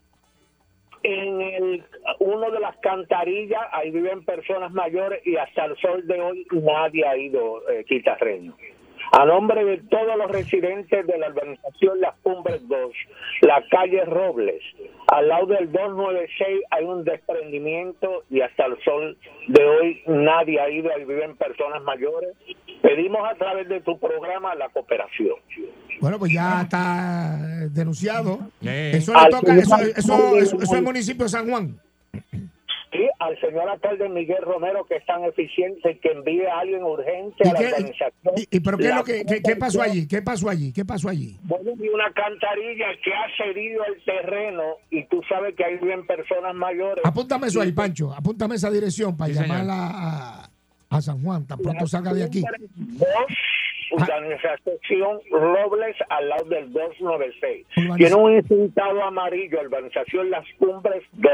en 1.02 1.40
el 1.40 1.85
uno 2.18 2.50
de 2.50 2.61
las 2.61 2.76
cantarillas 2.78 3.62
ahí 3.73 3.90
viven 3.90 4.25
personas 4.25 4.73
mayores 4.73 5.26
y 5.26 5.37
hasta 5.37 5.64
el 5.64 5.76
sol 5.78 6.06
de 6.06 6.20
hoy 6.20 6.47
nadie 6.52 7.06
ha 7.06 7.16
ido 7.16 7.66
eh, 7.70 7.85
quitarreño 7.85 8.54
a 9.12 9.24
nombre 9.24 9.64
de 9.64 9.78
todos 9.88 10.16
los 10.16 10.30
residentes 10.30 11.06
de 11.06 11.18
la 11.18 11.28
urbanización 11.28 12.00
Las 12.00 12.14
Cumbres 12.22 12.60
2, 12.68 12.92
la 13.42 13.62
calle 13.70 14.04
Robles, 14.04 14.62
al 15.08 15.28
lado 15.28 15.46
del 15.46 15.72
296 15.72 16.64
hay 16.70 16.84
un 16.84 17.02
desprendimiento 17.04 18.24
y 18.30 18.42
hasta 18.42 18.66
el 18.66 18.76
sol 18.84 19.16
de 19.48 19.64
hoy 19.64 20.02
nadie 20.06 20.60
ha 20.60 20.68
ido, 20.68 20.90
ahí 20.94 21.04
viven 21.04 21.34
personas 21.36 21.82
mayores. 21.82 22.30
Pedimos 22.82 23.20
a 23.28 23.34
través 23.34 23.68
de 23.68 23.80
tu 23.80 23.98
programa 23.98 24.54
la 24.54 24.68
cooperación. 24.68 25.36
Bueno, 26.00 26.18
pues 26.18 26.32
ya 26.32 26.62
está 26.62 27.38
denunciado. 27.70 28.38
Eh. 28.62 28.92
Eso 28.94 29.12
le 29.12 29.18
Al 29.18 29.30
toca, 29.30 29.54
eso, 29.56 29.76
eso, 29.76 29.96
eso, 29.96 30.38
eso 30.38 30.56
es 30.62 30.72
el 30.72 30.82
municipio 30.82 31.24
de 31.24 31.30
San 31.30 31.48
Juan. 31.48 31.80
Al 33.18 33.38
señor 33.40 33.68
alcalde 33.68 34.08
Miguel 34.08 34.42
Romero, 34.42 34.84
que 34.86 34.96
es 34.96 35.06
tan 35.06 35.24
eficiente, 35.24 35.98
que 36.00 36.08
envíe 36.12 36.44
a 36.46 36.60
alguien 36.60 36.82
urgente 36.82 37.36
¿Y, 37.44 37.48
a 37.48 37.52
la 37.52 37.58
qué, 37.58 37.66
organización. 37.66 38.34
y- 38.36 38.56
y- 38.56 38.60
pero 38.60 38.78
qué 38.78 38.88
es 38.88 38.94
lo 38.94 39.04
que 39.04 39.24
qué, 39.26 39.42
qué 39.42 39.56
pasó 39.56 39.82
allí? 39.82 40.06
¿Qué 40.08 40.22
pasó 40.22 40.48
allí? 40.48 40.72
¿Qué 40.72 40.84
pasó 40.84 41.08
allí? 41.08 41.36
Bueno, 41.42 41.70
y 41.78 41.88
una 41.88 42.10
cantarilla 42.12 42.86
que 43.04 43.12
ha 43.12 43.26
cedido 43.36 43.84
el 43.84 44.02
terreno 44.04 44.62
y 44.90 45.04
tú 45.06 45.20
sabes 45.28 45.54
que 45.54 45.64
hay 45.64 45.76
bien 45.78 46.06
personas 46.06 46.54
mayores. 46.54 47.04
Apúntame 47.04 47.46
eso 47.48 47.60
ahí, 47.60 47.72
Pancho. 47.72 48.12
Apúntame 48.12 48.54
esa 48.56 48.70
dirección 48.70 49.16
para 49.16 49.32
Sí, 49.32 49.38
llamarla 49.40 49.74
a, 49.92 50.50
a 50.90 51.02
San 51.02 51.22
Juan, 51.22 51.46
tan 51.46 51.58
pronto 51.58 51.86
salga 51.86 52.12
de 52.14 52.24
aquí. 52.24 52.42
Dos, 52.76 53.08
urbanización 53.90 55.21
Robles 55.30 55.97
al 56.09 56.28
lado 56.28 56.45
del 56.47 56.73
296. 56.73 57.66
Urbaniz- 57.76 57.97
Tiene 57.97 58.14
un 58.14 58.33
incintado 58.37 59.02
amarillo, 59.02 59.61
urbanización 59.61 60.30
Las 60.30 60.45
Cumbres 60.59 61.02
2. 61.12 61.33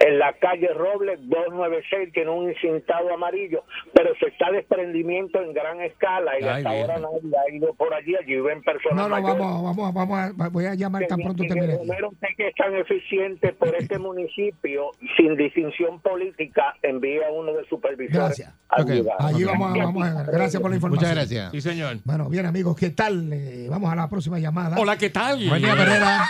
En 0.00 0.18
la 0.18 0.32
calle 0.34 0.68
Robles 0.74 1.18
296 1.28 2.12
tiene 2.12 2.30
un 2.30 2.50
incintado 2.50 3.12
amarillo, 3.12 3.64
pero 3.94 4.14
se 4.16 4.26
está 4.28 4.50
desprendimiento 4.50 5.40
en 5.42 5.52
gran 5.52 5.80
escala 5.82 6.38
y 6.40 6.44
Ay, 6.44 6.48
hasta 6.48 6.68
ahora 6.70 6.96
Virgen. 6.98 7.30
nadie 7.30 7.36
ha 7.38 7.54
ido 7.56 7.74
por 7.74 7.94
allí. 7.94 8.14
Allí 8.16 8.36
ven 8.40 8.62
personas 8.62 8.96
No, 8.96 9.08
no, 9.08 9.20
mayores. 9.22 9.38
vamos, 9.38 9.76
vamos, 9.76 9.94
vamos 9.94 10.18
a, 10.46 10.48
voy 10.48 10.64
a 10.66 10.74
llamar 10.74 11.06
tan 11.06 11.18
pronto 11.20 11.42
termine 11.46 11.74
número 11.76 12.08
usted 12.10 12.28
que 12.36 12.48
es 12.48 12.54
tan 12.54 12.74
eficiente 12.74 13.52
por 13.52 13.74
este 13.74 13.98
municipio, 13.98 14.90
sin 15.16 15.36
distinción 15.36 16.00
política, 16.00 16.76
envía 16.82 17.30
uno 17.30 17.52
de 17.52 17.64
supervisores 17.66 18.16
Gracias. 18.16 18.54
Al 18.76 18.82
Ok. 18.84 18.90
lugar. 18.90 19.16
Allí 19.20 19.44
vamos 19.44 19.72
a, 19.74 19.84
vamos 19.84 20.06
a. 20.06 20.22
Gracias 20.24 20.60
por 20.62 20.70
la 20.70 20.76
información. 20.76 21.10
Muchas 21.10 21.14
gracias. 21.16 21.52
Sí, 21.52 21.60
señor. 21.60 21.96
Bueno, 22.04 22.28
bien 22.28 22.46
amigos, 22.46 22.76
¿qué 22.76 22.90
tal? 22.90 23.32
Eh, 23.32 23.66
vamos 23.70 23.90
a 23.90 23.96
la 23.96 24.08
próxima 24.08 24.38
llamada. 24.38 24.76
Hola, 24.78 24.96
¿qué 24.96 25.10
tal? 25.10 25.38
Buen 25.48 25.62
día, 25.62 25.72
Herrera. 25.72 26.24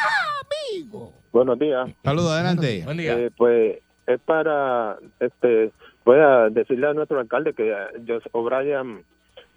Buenos 1.33 1.59
días. 1.59 1.89
Saludos, 2.03 2.33
adelante. 2.33 2.83
Buen 2.85 2.97
día. 2.97 3.13
Eh, 3.19 3.31
pues 3.37 3.79
es 4.07 4.21
para, 4.21 4.97
este, 5.21 5.71
voy 6.05 6.19
a 6.19 6.49
decirle 6.51 6.87
a 6.89 6.95
nuestro 6.95 7.19
alcalde 7.21 7.53
que 7.53 7.73
eh, 7.73 7.77
Joseph 8.07 8.35
O'Brien, 8.35 9.03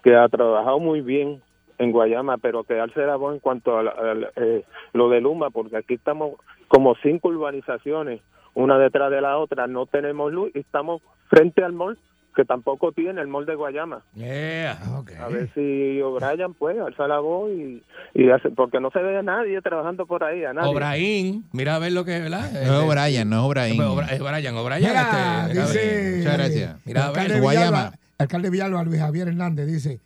que 0.02 0.14
ha 0.14 0.28
trabajado 0.28 0.78
muy 0.78 1.00
bien 1.00 1.40
en 1.78 1.92
Guayama, 1.92 2.36
pero 2.38 2.64
que 2.64 2.78
alce 2.78 3.00
la 3.06 3.16
voz 3.16 3.34
en 3.34 3.40
cuanto 3.40 3.78
a, 3.78 3.82
la- 3.82 3.90
a 3.92 4.14
la- 4.14 4.30
eh, 4.36 4.64
lo 4.92 5.08
de 5.08 5.20
Luma, 5.22 5.50
porque 5.50 5.76
aquí 5.78 5.94
estamos 5.94 6.34
como 6.68 6.94
cinco 7.02 7.28
urbanizaciones, 7.28 8.20
una 8.54 8.76
detrás 8.78 9.10
de 9.10 9.20
la 9.22 9.38
otra, 9.38 9.66
no 9.66 9.86
tenemos 9.86 10.30
luz 10.32 10.50
y 10.54 10.58
estamos 10.58 11.00
frente 11.28 11.64
al 11.64 11.72
mall, 11.72 11.98
que 12.34 12.44
tampoco 12.44 12.92
tiene 12.92 13.20
el 13.20 13.28
mall 13.28 13.46
de 13.46 13.54
Guayama. 13.54 14.02
Yeah. 14.14 14.78
Ah. 14.82 15.02
A 15.24 15.28
ver 15.28 15.50
si 15.54 16.00
O'Brien 16.00 16.54
puede 16.54 16.80
alza 16.80 17.08
la 17.08 17.18
voz 17.18 17.50
y, 17.50 17.82
y 18.14 18.30
hace, 18.30 18.50
porque 18.50 18.80
no 18.80 18.90
se 18.90 19.00
ve 19.00 19.18
a 19.18 19.22
nadie 19.22 19.60
trabajando 19.62 20.06
por 20.06 20.22
ahí, 20.24 20.44
a 20.44 20.52
nadie. 20.52 20.70
O'Brien, 20.70 21.44
mira 21.52 21.76
a 21.76 21.78
ver 21.78 21.92
lo 21.92 22.04
que, 22.04 22.20
¿verdad? 22.20 22.50
No 22.52 22.58
es 22.60 22.70
O'Brien, 22.84 23.28
no 23.28 23.36
es 23.36 23.42
O'Brien. 23.42 23.80
O'Brien, 23.80 24.14
es 24.14 24.20
O'Brien. 24.20 24.80
Mira, 24.80 25.48
este. 25.50 26.16
Muchas 26.18 26.36
gracias. 26.36 26.76
Mira, 26.84 27.04
a 27.04 27.08
el 27.08 27.12
ver, 27.12 27.20
alcalde 27.20 27.40
Guayama. 27.40 27.66
Villalba, 27.66 27.88
el 27.88 28.22
alcalde 28.22 28.50
Villalba, 28.50 28.84
Luis 28.84 29.00
Javier 29.00 29.28
Hernández, 29.28 29.66
dice: 29.66 30.00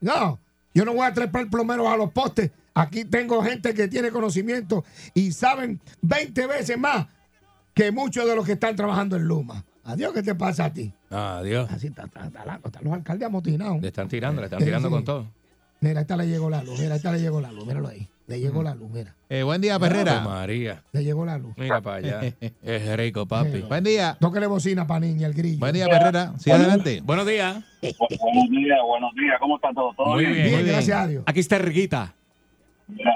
No, 0.00 0.38
yo 0.74 0.84
no 0.84 0.92
voy 0.92 1.06
a 1.06 1.12
trepar 1.12 1.48
plomeros 1.48 1.86
a 1.86 1.96
los 1.96 2.10
postes. 2.10 2.50
Aquí 2.74 3.04
tengo 3.04 3.42
gente 3.42 3.74
que 3.74 3.88
tiene 3.88 4.10
conocimiento 4.10 4.84
y 5.14 5.32
saben 5.32 5.80
20 6.02 6.46
veces 6.46 6.78
más 6.78 7.06
que 7.74 7.90
muchos 7.92 8.26
de 8.26 8.36
los 8.36 8.46
que 8.46 8.52
están 8.52 8.76
trabajando 8.76 9.16
en 9.16 9.24
Luma. 9.24 9.64
Adiós, 9.84 10.12
¿qué 10.12 10.22
te 10.22 10.34
pasa 10.34 10.66
a 10.66 10.72
ti? 10.72 10.92
Adiós. 11.10 11.70
Así 11.70 11.88
está, 11.88 12.04
está- 12.04 12.26
está 12.26 12.60
están 12.64 12.84
los 12.84 12.92
alcaldes 12.92 13.26
amotinados. 13.26 13.80
Le 13.80 13.88
están 13.88 14.08
tirando, 14.08 14.40
le 14.40 14.46
están 14.46 14.62
tirando 14.62 14.88
sí. 14.88 14.94
con 14.94 15.04
todo. 15.04 15.26
Mira, 15.80 16.02
esta 16.02 16.16
le 16.16 16.28
llegó 16.28 16.50
la 16.50 16.62
luz, 16.62 16.78
mira, 16.78 16.94
esta 16.94 17.10
le 17.10 17.20
llegó 17.20 17.40
la 17.40 17.50
luz, 17.50 17.66
míralo 17.66 17.88
ahí. 17.88 18.06
Le 18.26 18.38
llegó 18.38 18.62
la 18.62 18.74
luz, 18.74 18.90
mira. 18.92 19.16
Eh, 19.28 19.42
buen 19.42 19.60
día, 19.60 19.76
Perrera. 19.78 20.20
María. 20.20 20.84
Le 20.92 21.02
llegó 21.02 21.24
la 21.24 21.36
luz. 21.38 21.52
Mira 21.56 21.80
para 21.80 21.96
allá. 21.96 22.20
Es 22.62 22.96
rico, 22.96 23.26
papi. 23.26 23.62
Buen 23.62 23.82
día. 23.82 24.16
Tóquele 24.20 24.46
bocina 24.46 24.86
para 24.86 25.00
niña, 25.00 25.26
el 25.26 25.34
grillo. 25.34 25.58
Buen 25.58 25.72
día, 25.72 25.86
Perrera. 25.88 26.34
Sí, 26.38 26.50
adelante. 26.50 27.00
Buenos 27.02 27.26
días. 27.26 27.64
Buenos 27.80 28.50
días, 28.50 28.78
buenos 28.86 29.14
días, 29.14 29.36
¿cómo 29.40 29.56
está 29.56 29.72
todo? 29.74 29.92
¿Todo 29.96 30.14
Muy 30.14 30.26
bien? 30.26 30.36
muy 30.52 30.62
bien. 30.62 30.66
gracias 30.66 30.96
a 31.00 31.06
Dios. 31.08 31.24
Aquí 31.26 31.40
está 31.40 31.58
Riguita. 31.58 32.14
Mira, 32.86 33.10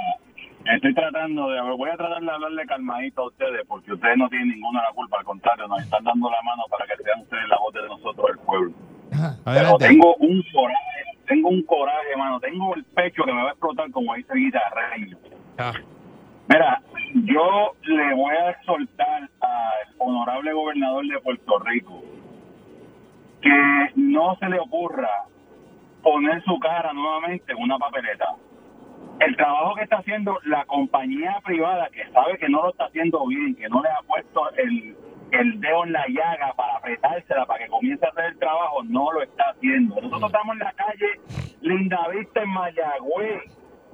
Estoy 0.67 0.95
tratando 0.95 1.51
de, 1.51 1.61
voy 1.61 1.91
a 1.91 1.97
tratar 1.97 2.23
de 2.23 2.31
hablarle 2.31 2.67
calmadito 2.67 3.23
a 3.23 3.27
ustedes, 3.27 3.67
porque 3.69 3.93
ustedes 3.93 4.17
no 4.17 4.29
tienen 4.29 4.49
ninguna 4.49 4.83
la 4.83 4.93
culpa, 4.95 5.19
al 5.19 5.25
contrario, 5.25 5.69
nos 5.69 5.83
están 5.83 6.05
dando 6.05 6.31
la 6.31 6.43
mano 6.43 6.63
para 6.71 6.87
que 6.87 7.03
sean 7.03 7.21
ustedes 7.21 7.49
la 7.49 7.59
voz 7.59 7.75
de 7.75 7.83
nosotros, 7.87 8.31
el 8.31 8.39
pueblo. 8.39 8.73
Ajá. 9.13 9.37
Pero 9.45 9.77
tengo 9.77 10.15
un 10.17 10.43
coraje, 10.53 11.05
tengo 11.27 11.49
un 11.51 11.63
coraje, 11.65 12.11
hermano, 12.13 12.41
tengo 12.41 12.75
el 12.75 12.85
pecho 12.85 13.25
que 13.25 13.33
me 13.33 13.43
va 13.43 13.49
a 13.49 13.53
explotar 13.53 13.91
como 13.91 14.15
dice 14.15 14.33
guitarreño. 14.35 15.19
Ah, 15.59 15.73
Mira, 16.49 16.83
yo 17.15 17.73
le 17.83 18.15
voy 18.15 18.35
a 18.35 18.51
exhortar 18.51 19.23
al 19.41 19.95
honorable 19.99 20.53
gobernador 20.53 21.07
de 21.07 21.19
Puerto 21.21 21.59
Rico 21.61 22.03
que 23.41 23.91
no 23.97 24.37
se 24.37 24.49
le 24.49 24.59
ocurra 24.59 25.25
poner 26.03 26.43
su 26.45 26.59
cara 26.59 26.93
nuevamente 26.93 27.53
en 27.53 27.63
una 27.63 27.79
papeleta. 27.79 28.27
El 29.21 29.37
trabajo 29.37 29.75
que 29.77 29.83
está 29.83 29.99
haciendo 29.99 30.39
la 30.45 30.65
compañía 30.67 31.41
privada, 31.45 31.89
que 31.91 32.11
sabe 32.13 32.37
que 32.39 32.49
no 32.49 32.63
lo 32.63 32.71
está 32.71 32.85
haciendo 32.87 33.27
bien, 33.27 33.55
que 33.55 33.69
no 33.69 33.83
le 33.83 33.89
ha 33.89 34.03
puesto 34.07 34.51
el, 34.57 34.97
el 35.31 35.61
dedo 35.61 35.85
en 35.85 35.93
la 35.93 36.05
llaga 36.09 36.53
para 36.55 36.77
apretársela, 36.77 37.47
para 37.47 37.65
que 37.65 37.71
comience 37.71 38.05
a 38.05 38.09
hacer 38.11 38.25
el 38.25 38.39
trabajo, 38.39 38.83
no 38.85 39.13
lo 39.13 39.23
está 39.23 39.45
haciendo. 39.51 39.95
Nosotros 39.97 40.25
estamos 40.25 40.53
en 40.55 40.59
la 40.59 40.73
calle 40.73 41.07
Lindavista 41.61 42.43
en 42.43 42.51
Mayagüez. 42.51 43.43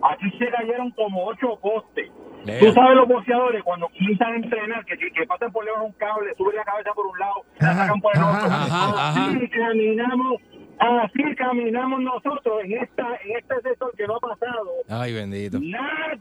Aquí 0.03 0.31
se 0.39 0.49
cayeron 0.49 0.91
como 0.93 1.27
ocho 1.27 1.59
postes. 1.61 2.11
Tú 2.59 2.73
sabes 2.73 2.97
los 2.97 3.07
boxeadores 3.07 3.63
cuando 3.63 3.87
a 3.87 4.37
entrenar, 4.37 4.85
que, 4.87 4.97
que 4.97 5.27
pasan 5.27 5.53
por 5.53 5.65
de 5.65 5.73
un 5.73 5.93
cable, 5.93 6.35
suben 6.37 6.57
la 6.57 6.65
cabeza 6.65 6.91
por 6.95 7.07
un 7.07 7.19
lado, 7.19 7.45
la 7.59 7.75
sacan 7.75 8.01
por 8.01 8.17
el 8.17 8.23
otro. 8.23 8.47
ajá, 8.47 9.11
ajá, 9.11 9.39
caminamos, 9.51 10.41
así 10.81 11.35
caminamos 11.37 12.01
nosotros 12.01 12.65
en 12.65 12.73
esta 12.83 13.17
en 13.25 13.37
este 13.37 13.61
sector 13.63 13.95
que 13.97 14.07
no 14.07 14.17
ha 14.17 14.21
pasado. 14.21 14.71
Ay, 14.89 15.13
bendito. 15.13 15.59
Nadie 15.61 16.21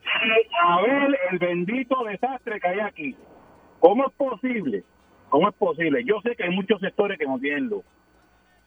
a 0.63 0.82
ver 0.82 1.17
el 1.32 1.39
bendito 1.39 2.04
desastre 2.04 2.60
que 2.60 2.67
hay 2.67 2.80
aquí. 2.80 3.15
¿Cómo 3.80 4.06
es 4.08 4.13
posible? 4.13 4.84
¿Cómo 5.30 5.48
es 5.48 5.56
posible? 5.56 6.04
Yo 6.04 6.19
sé 6.22 6.36
que 6.36 6.43
hay 6.43 6.50
muchos 6.50 6.82
sectores 6.82 7.17
que 7.17 7.26
no 7.26 7.39
tienen 7.39 7.67
luz. 7.67 7.84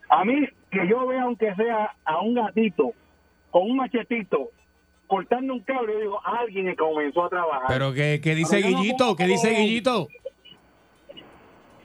A 0.09 0.24
mí, 0.24 0.46
que 0.70 0.88
yo 0.88 1.07
vea 1.07 1.22
aunque 1.22 1.55
sea 1.55 1.94
a 2.05 2.20
un 2.20 2.35
gatito 2.35 2.92
con 3.50 3.70
un 3.70 3.76
machetito 3.76 4.50
cortando 5.12 5.52
un 5.52 5.61
cable, 5.61 5.92
yo 5.92 6.00
digo, 6.00 6.20
alguien 6.24 6.66
que 6.66 6.76
comenzó 6.76 7.24
a 7.24 7.28
trabajar. 7.28 7.66
Pero 7.68 7.92
¿qué, 7.92 8.20
qué 8.22 8.35
dice 8.35 8.62
Guillito? 8.62 9.14
¿Qué 9.14 9.26
dice. 9.26 9.50
Guillito? 9.50 10.09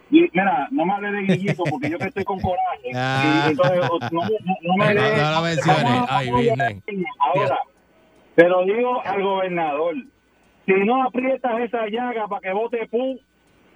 Y, 0.10 0.22
mira, 0.22 0.68
no 0.72 0.86
me 0.86 0.94
hable 0.94 1.12
de 1.12 1.22
Guillito 1.24 1.64
porque 1.70 1.90
yo 1.90 1.98
que 1.98 2.06
estoy 2.06 2.24
con 2.24 2.40
coraje. 2.40 2.92
Ah. 2.96 3.46
Y 3.48 3.52
entonces, 3.52 3.78
no, 4.12 4.22
no- 4.22 4.30
no 4.62 4.78
me 4.78 4.94
No, 4.94 5.02
hable- 5.02 5.18
no 5.22 5.32
lo 5.32 5.42
menciones. 5.42 5.84
Vamos 5.84 6.10
a- 6.10 6.18
Ay, 6.18 6.32
Virgen. 6.32 7.06
Ahora, 7.20 7.60
te 8.36 8.48
lo 8.48 8.64
digo 8.66 9.02
al 9.06 9.22
gobernador. 9.24 9.96
Si 10.66 10.74
no 10.74 11.04
aprietas 11.04 11.60
esa 11.62 11.88
llaga 11.88 12.28
para 12.28 12.42
que 12.42 12.52
vote 12.54 12.88
PU, 12.88 13.20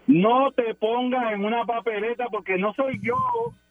no 0.07 0.51
te 0.51 0.73
pongas 0.75 1.33
en 1.33 1.45
una 1.45 1.65
papeleta 1.65 2.25
porque 2.31 2.57
no 2.57 2.73
soy 2.73 2.99
yo, 3.01 3.15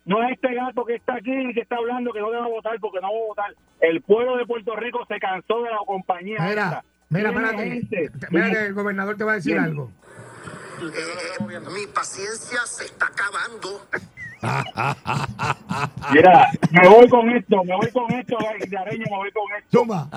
no 0.07 0.23
es 0.23 0.33
este 0.33 0.55
gato 0.55 0.85
que 0.85 0.95
está 0.97 1.15
aquí 1.17 1.31
y 1.33 1.55
que 1.55 1.61
está 1.61 1.77
hablando 1.77 2.13
que 2.13 2.21
no 2.21 2.31
debo 2.31 2.49
votar 2.51 2.79
porque 2.81 3.01
no 3.01 3.09
voy 3.09 3.23
a 3.23 3.27
votar. 3.29 3.55
El 3.81 4.01
pueblo 4.03 4.37
de 4.37 4.47
Puerto 4.47 4.75
Rico 4.77 5.01
se 5.09 5.19
cansó 5.19 5.63
de 5.63 5.71
la 5.71 5.79
compañía. 5.87 6.37
Mira, 6.41 6.51
esta. 6.65 6.85
mira, 7.11 7.29
espérate. 7.31 7.71
gente- 7.71 8.11
Mira 8.31 8.51
que 8.51 8.67
el 8.67 8.75
gobernador 8.75 9.17
te 9.17 9.25
va 9.25 9.33
a 9.33 9.35
decir 9.37 9.59
algo. 9.59 9.91
Mi 10.81 11.87
paciencia 11.93 12.61
se 12.67 12.85
está 12.87 13.07
acabando. 13.07 13.87
Mira, 16.13 16.49
me 16.71 16.89
voy 16.89 17.09
con 17.09 17.29
esto, 17.31 17.63
me 17.65 17.77
voy 17.77 17.91
con 17.91 18.11
esto, 18.13 18.39
Gareño, 18.69 19.05
me 19.11 19.17
voy 19.17 19.31
con 19.33 19.45
esto. 19.59 19.69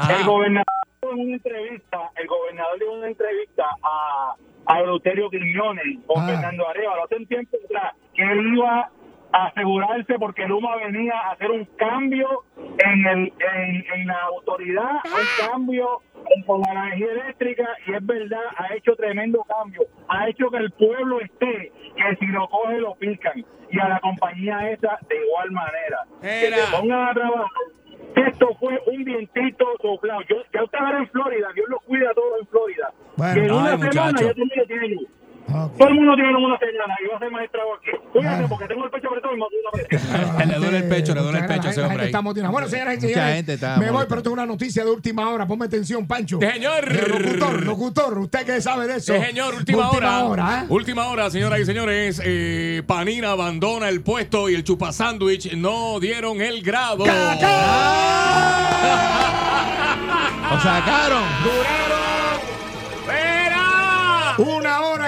El 0.09 0.25
gobernador 0.25 0.65
en 1.01 1.19
una 1.19 1.33
entrevista, 1.35 2.11
el 2.15 2.27
gobernador 2.27 2.79
dio 2.79 2.93
una 2.93 3.07
entrevista 3.07 3.65
a, 3.83 4.35
a 4.65 4.79
Eleuterio 4.79 5.29
Quiñones 5.29 5.99
con 6.07 6.23
Ah. 6.23 6.27
Fernando 6.27 6.67
Arevalo 6.69 7.03
hace 7.03 7.15
un 7.17 7.25
tiempo 7.27 7.57
atrás, 7.65 7.93
que 8.13 8.23
él 8.23 8.53
iba 8.53 8.89
asegurarse 9.33 10.15
porque 10.19 10.45
Luma 10.47 10.75
venía 10.77 11.13
a 11.19 11.31
hacer 11.31 11.51
un 11.51 11.65
cambio 11.77 12.43
en, 12.57 13.05
el, 13.07 13.19
en, 13.55 13.85
en 13.95 14.07
la 14.07 14.21
autoridad, 14.23 14.91
un 15.05 15.47
cambio 15.49 16.01
en- 16.35 16.43
con 16.43 16.61
la 16.61 16.71
energía 16.71 17.11
eléctrica 17.11 17.67
y 17.87 17.93
es 17.93 18.05
verdad, 18.05 18.39
ha 18.57 18.73
hecho 18.75 18.95
tremendo 18.95 19.43
cambio, 19.43 19.81
ha 20.07 20.27
hecho 20.29 20.49
que 20.49 20.57
el 20.57 20.71
pueblo 20.71 21.19
esté, 21.21 21.71
que 21.95 22.15
si 22.19 22.27
lo 22.27 22.47
coge 22.47 22.77
lo 22.79 22.95
pican 22.95 23.43
y 23.69 23.79
a 23.79 23.89
la 23.89 23.99
compañía 23.99 24.69
esa 24.71 24.97
de 25.09 25.15
igual 25.25 25.51
manera. 25.51 25.97
Que 26.21 26.51
se 26.51 26.77
pongan 26.77 27.09
a 27.09 27.13
trabajar 27.13 27.47
esto 28.15 28.55
fue 28.59 28.79
un 28.85 29.03
vientito 29.03 29.65
soplado. 29.81 30.21
Yo, 30.29 30.35
ya 30.53 30.63
usted 30.63 30.77
ahora 30.77 30.99
en 30.99 31.09
Florida, 31.09 31.47
Dios 31.55 31.65
los 31.67 31.81
cuida 31.83 32.11
a 32.11 32.13
todos 32.13 32.41
en 32.41 32.47
Florida. 32.47 32.93
Bueno. 33.17 33.41
y 33.41 33.45
en 33.45 33.51
una 33.51 33.63
Ay, 33.71 33.77
semana 33.79 33.85
muchacho. 33.87 34.11
ya 34.11 34.17
todo 34.17 34.29
el 34.31 34.37
mundo 34.37 34.63
tiene 34.67 34.87
Todo 35.77 35.87
el 35.87 35.93
mundo 35.95 36.15
tiene 36.15 36.35
una 36.35 36.57
semana 36.57 36.95
y 37.03 37.07
va 37.07 37.15
a 37.15 37.19
ser 37.19 37.31
maestrado 37.31 37.73
aquí. 37.75 37.91
Cuídate 38.11 38.43
Ah. 38.43 38.47
porque 38.49 38.67
tengo 38.67 38.85
el 38.85 38.91
pecho 38.91 39.07
apretado 39.07 39.33
y 39.35 39.37
me. 39.37 39.43
Le 40.53 40.59
duele 40.59 40.77
el 40.79 40.89
pecho, 40.89 41.13
le 41.15 41.21
duele 41.21 41.39
el 41.39 41.45
pecho 41.45 41.67
a 41.67 41.71
ese 41.71 41.81
hombre 41.81 42.01
ahí. 42.03 42.07
está. 42.07 42.19
Bueno, 42.21 42.67
señoras 42.67 42.93
y 42.95 42.97
Mucha 42.97 43.07
señores, 43.13 43.35
gente 43.35 43.53
está 43.53 43.77
me 43.77 43.91
voy, 43.91 44.05
pero 44.09 44.21
tengo 44.23 44.33
una 44.33 44.45
noticia 44.45 44.83
de 44.83 44.91
última 44.91 45.29
hora. 45.29 45.45
Ponme 45.47 45.65
atención, 45.65 46.05
Pancho. 46.07 46.39
Señor. 46.39 46.91
Locutor, 46.93 47.63
locutor, 47.63 48.17
usted 48.19 48.45
que 48.45 48.61
sabe 48.61 48.87
de 48.87 48.97
eso. 48.97 49.13
Sí, 49.13 49.19
señor, 49.21 49.55
última, 49.55 49.89
hora. 49.91 50.23
hora, 50.25 50.61
¿eh? 50.63 50.65
Última 50.69 51.07
hora, 51.07 51.29
señoras 51.29 51.59
y 51.59 51.65
señores. 51.65 52.21
Eh, 52.23 52.83
Panina 52.85 53.31
abandona 53.31 53.89
el 53.89 54.01
puesto 54.01 54.49
y 54.49 54.55
el 54.55 54.63
chupa 54.63 54.91
sándwich 54.91 55.53
no 55.53 55.99
dieron 55.99 56.41
el 56.41 56.61
grado. 56.63 57.05
Lo 57.05 57.13
sacaron. 60.59 61.23
¡Espera! 61.45 62.02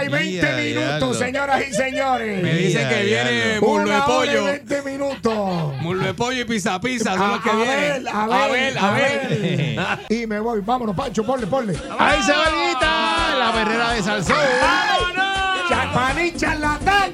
Y 0.06 0.08
20 0.10 0.41
Ya, 0.41 0.56
minutos, 0.58 1.18
señoras 1.20 1.62
y 1.68 1.74
señores. 1.74 2.41
Me 2.44 2.54
dicen 2.54 2.88
que 2.89 3.04
viene 3.04 3.60
muslo 3.60 3.89
de 3.89 3.96
Una 3.96 4.06
hora 4.08 4.26
y 4.26 4.30
pollo. 4.36 4.44
20 4.46 4.82
minutos. 4.84 5.74
Muslo 5.82 6.06
de 6.06 6.13
pollo 6.13 6.41
y 6.41 6.46
pizza 6.46 6.80
pizza 6.80 7.13
son 7.13 7.22
A, 7.22 7.28
los 7.34 7.41
que 7.41 7.50
a 7.50 7.56
vienen. 7.56 8.04
ver, 8.04 8.08
a 8.13 8.28
ver, 8.28 8.38
a 8.38 8.48
ver. 8.48 8.78
a 8.78 8.91
ver. 8.91 10.06
Y 10.10 10.28
me 10.28 10.39
voy. 10.39 10.62
Vámonos, 10.62 10.96
Pancho, 10.96 11.26
ponle, 11.26 11.48
ponle. 11.48 11.74
Ahí 11.98 12.22
se 12.24 12.32
va 12.32 12.46
la 13.39 13.52
perrera 13.54 13.91
de 13.91 14.04
Salsón. 14.04 14.36
Chapanín 15.70 16.36
charlatán. 16.38 17.13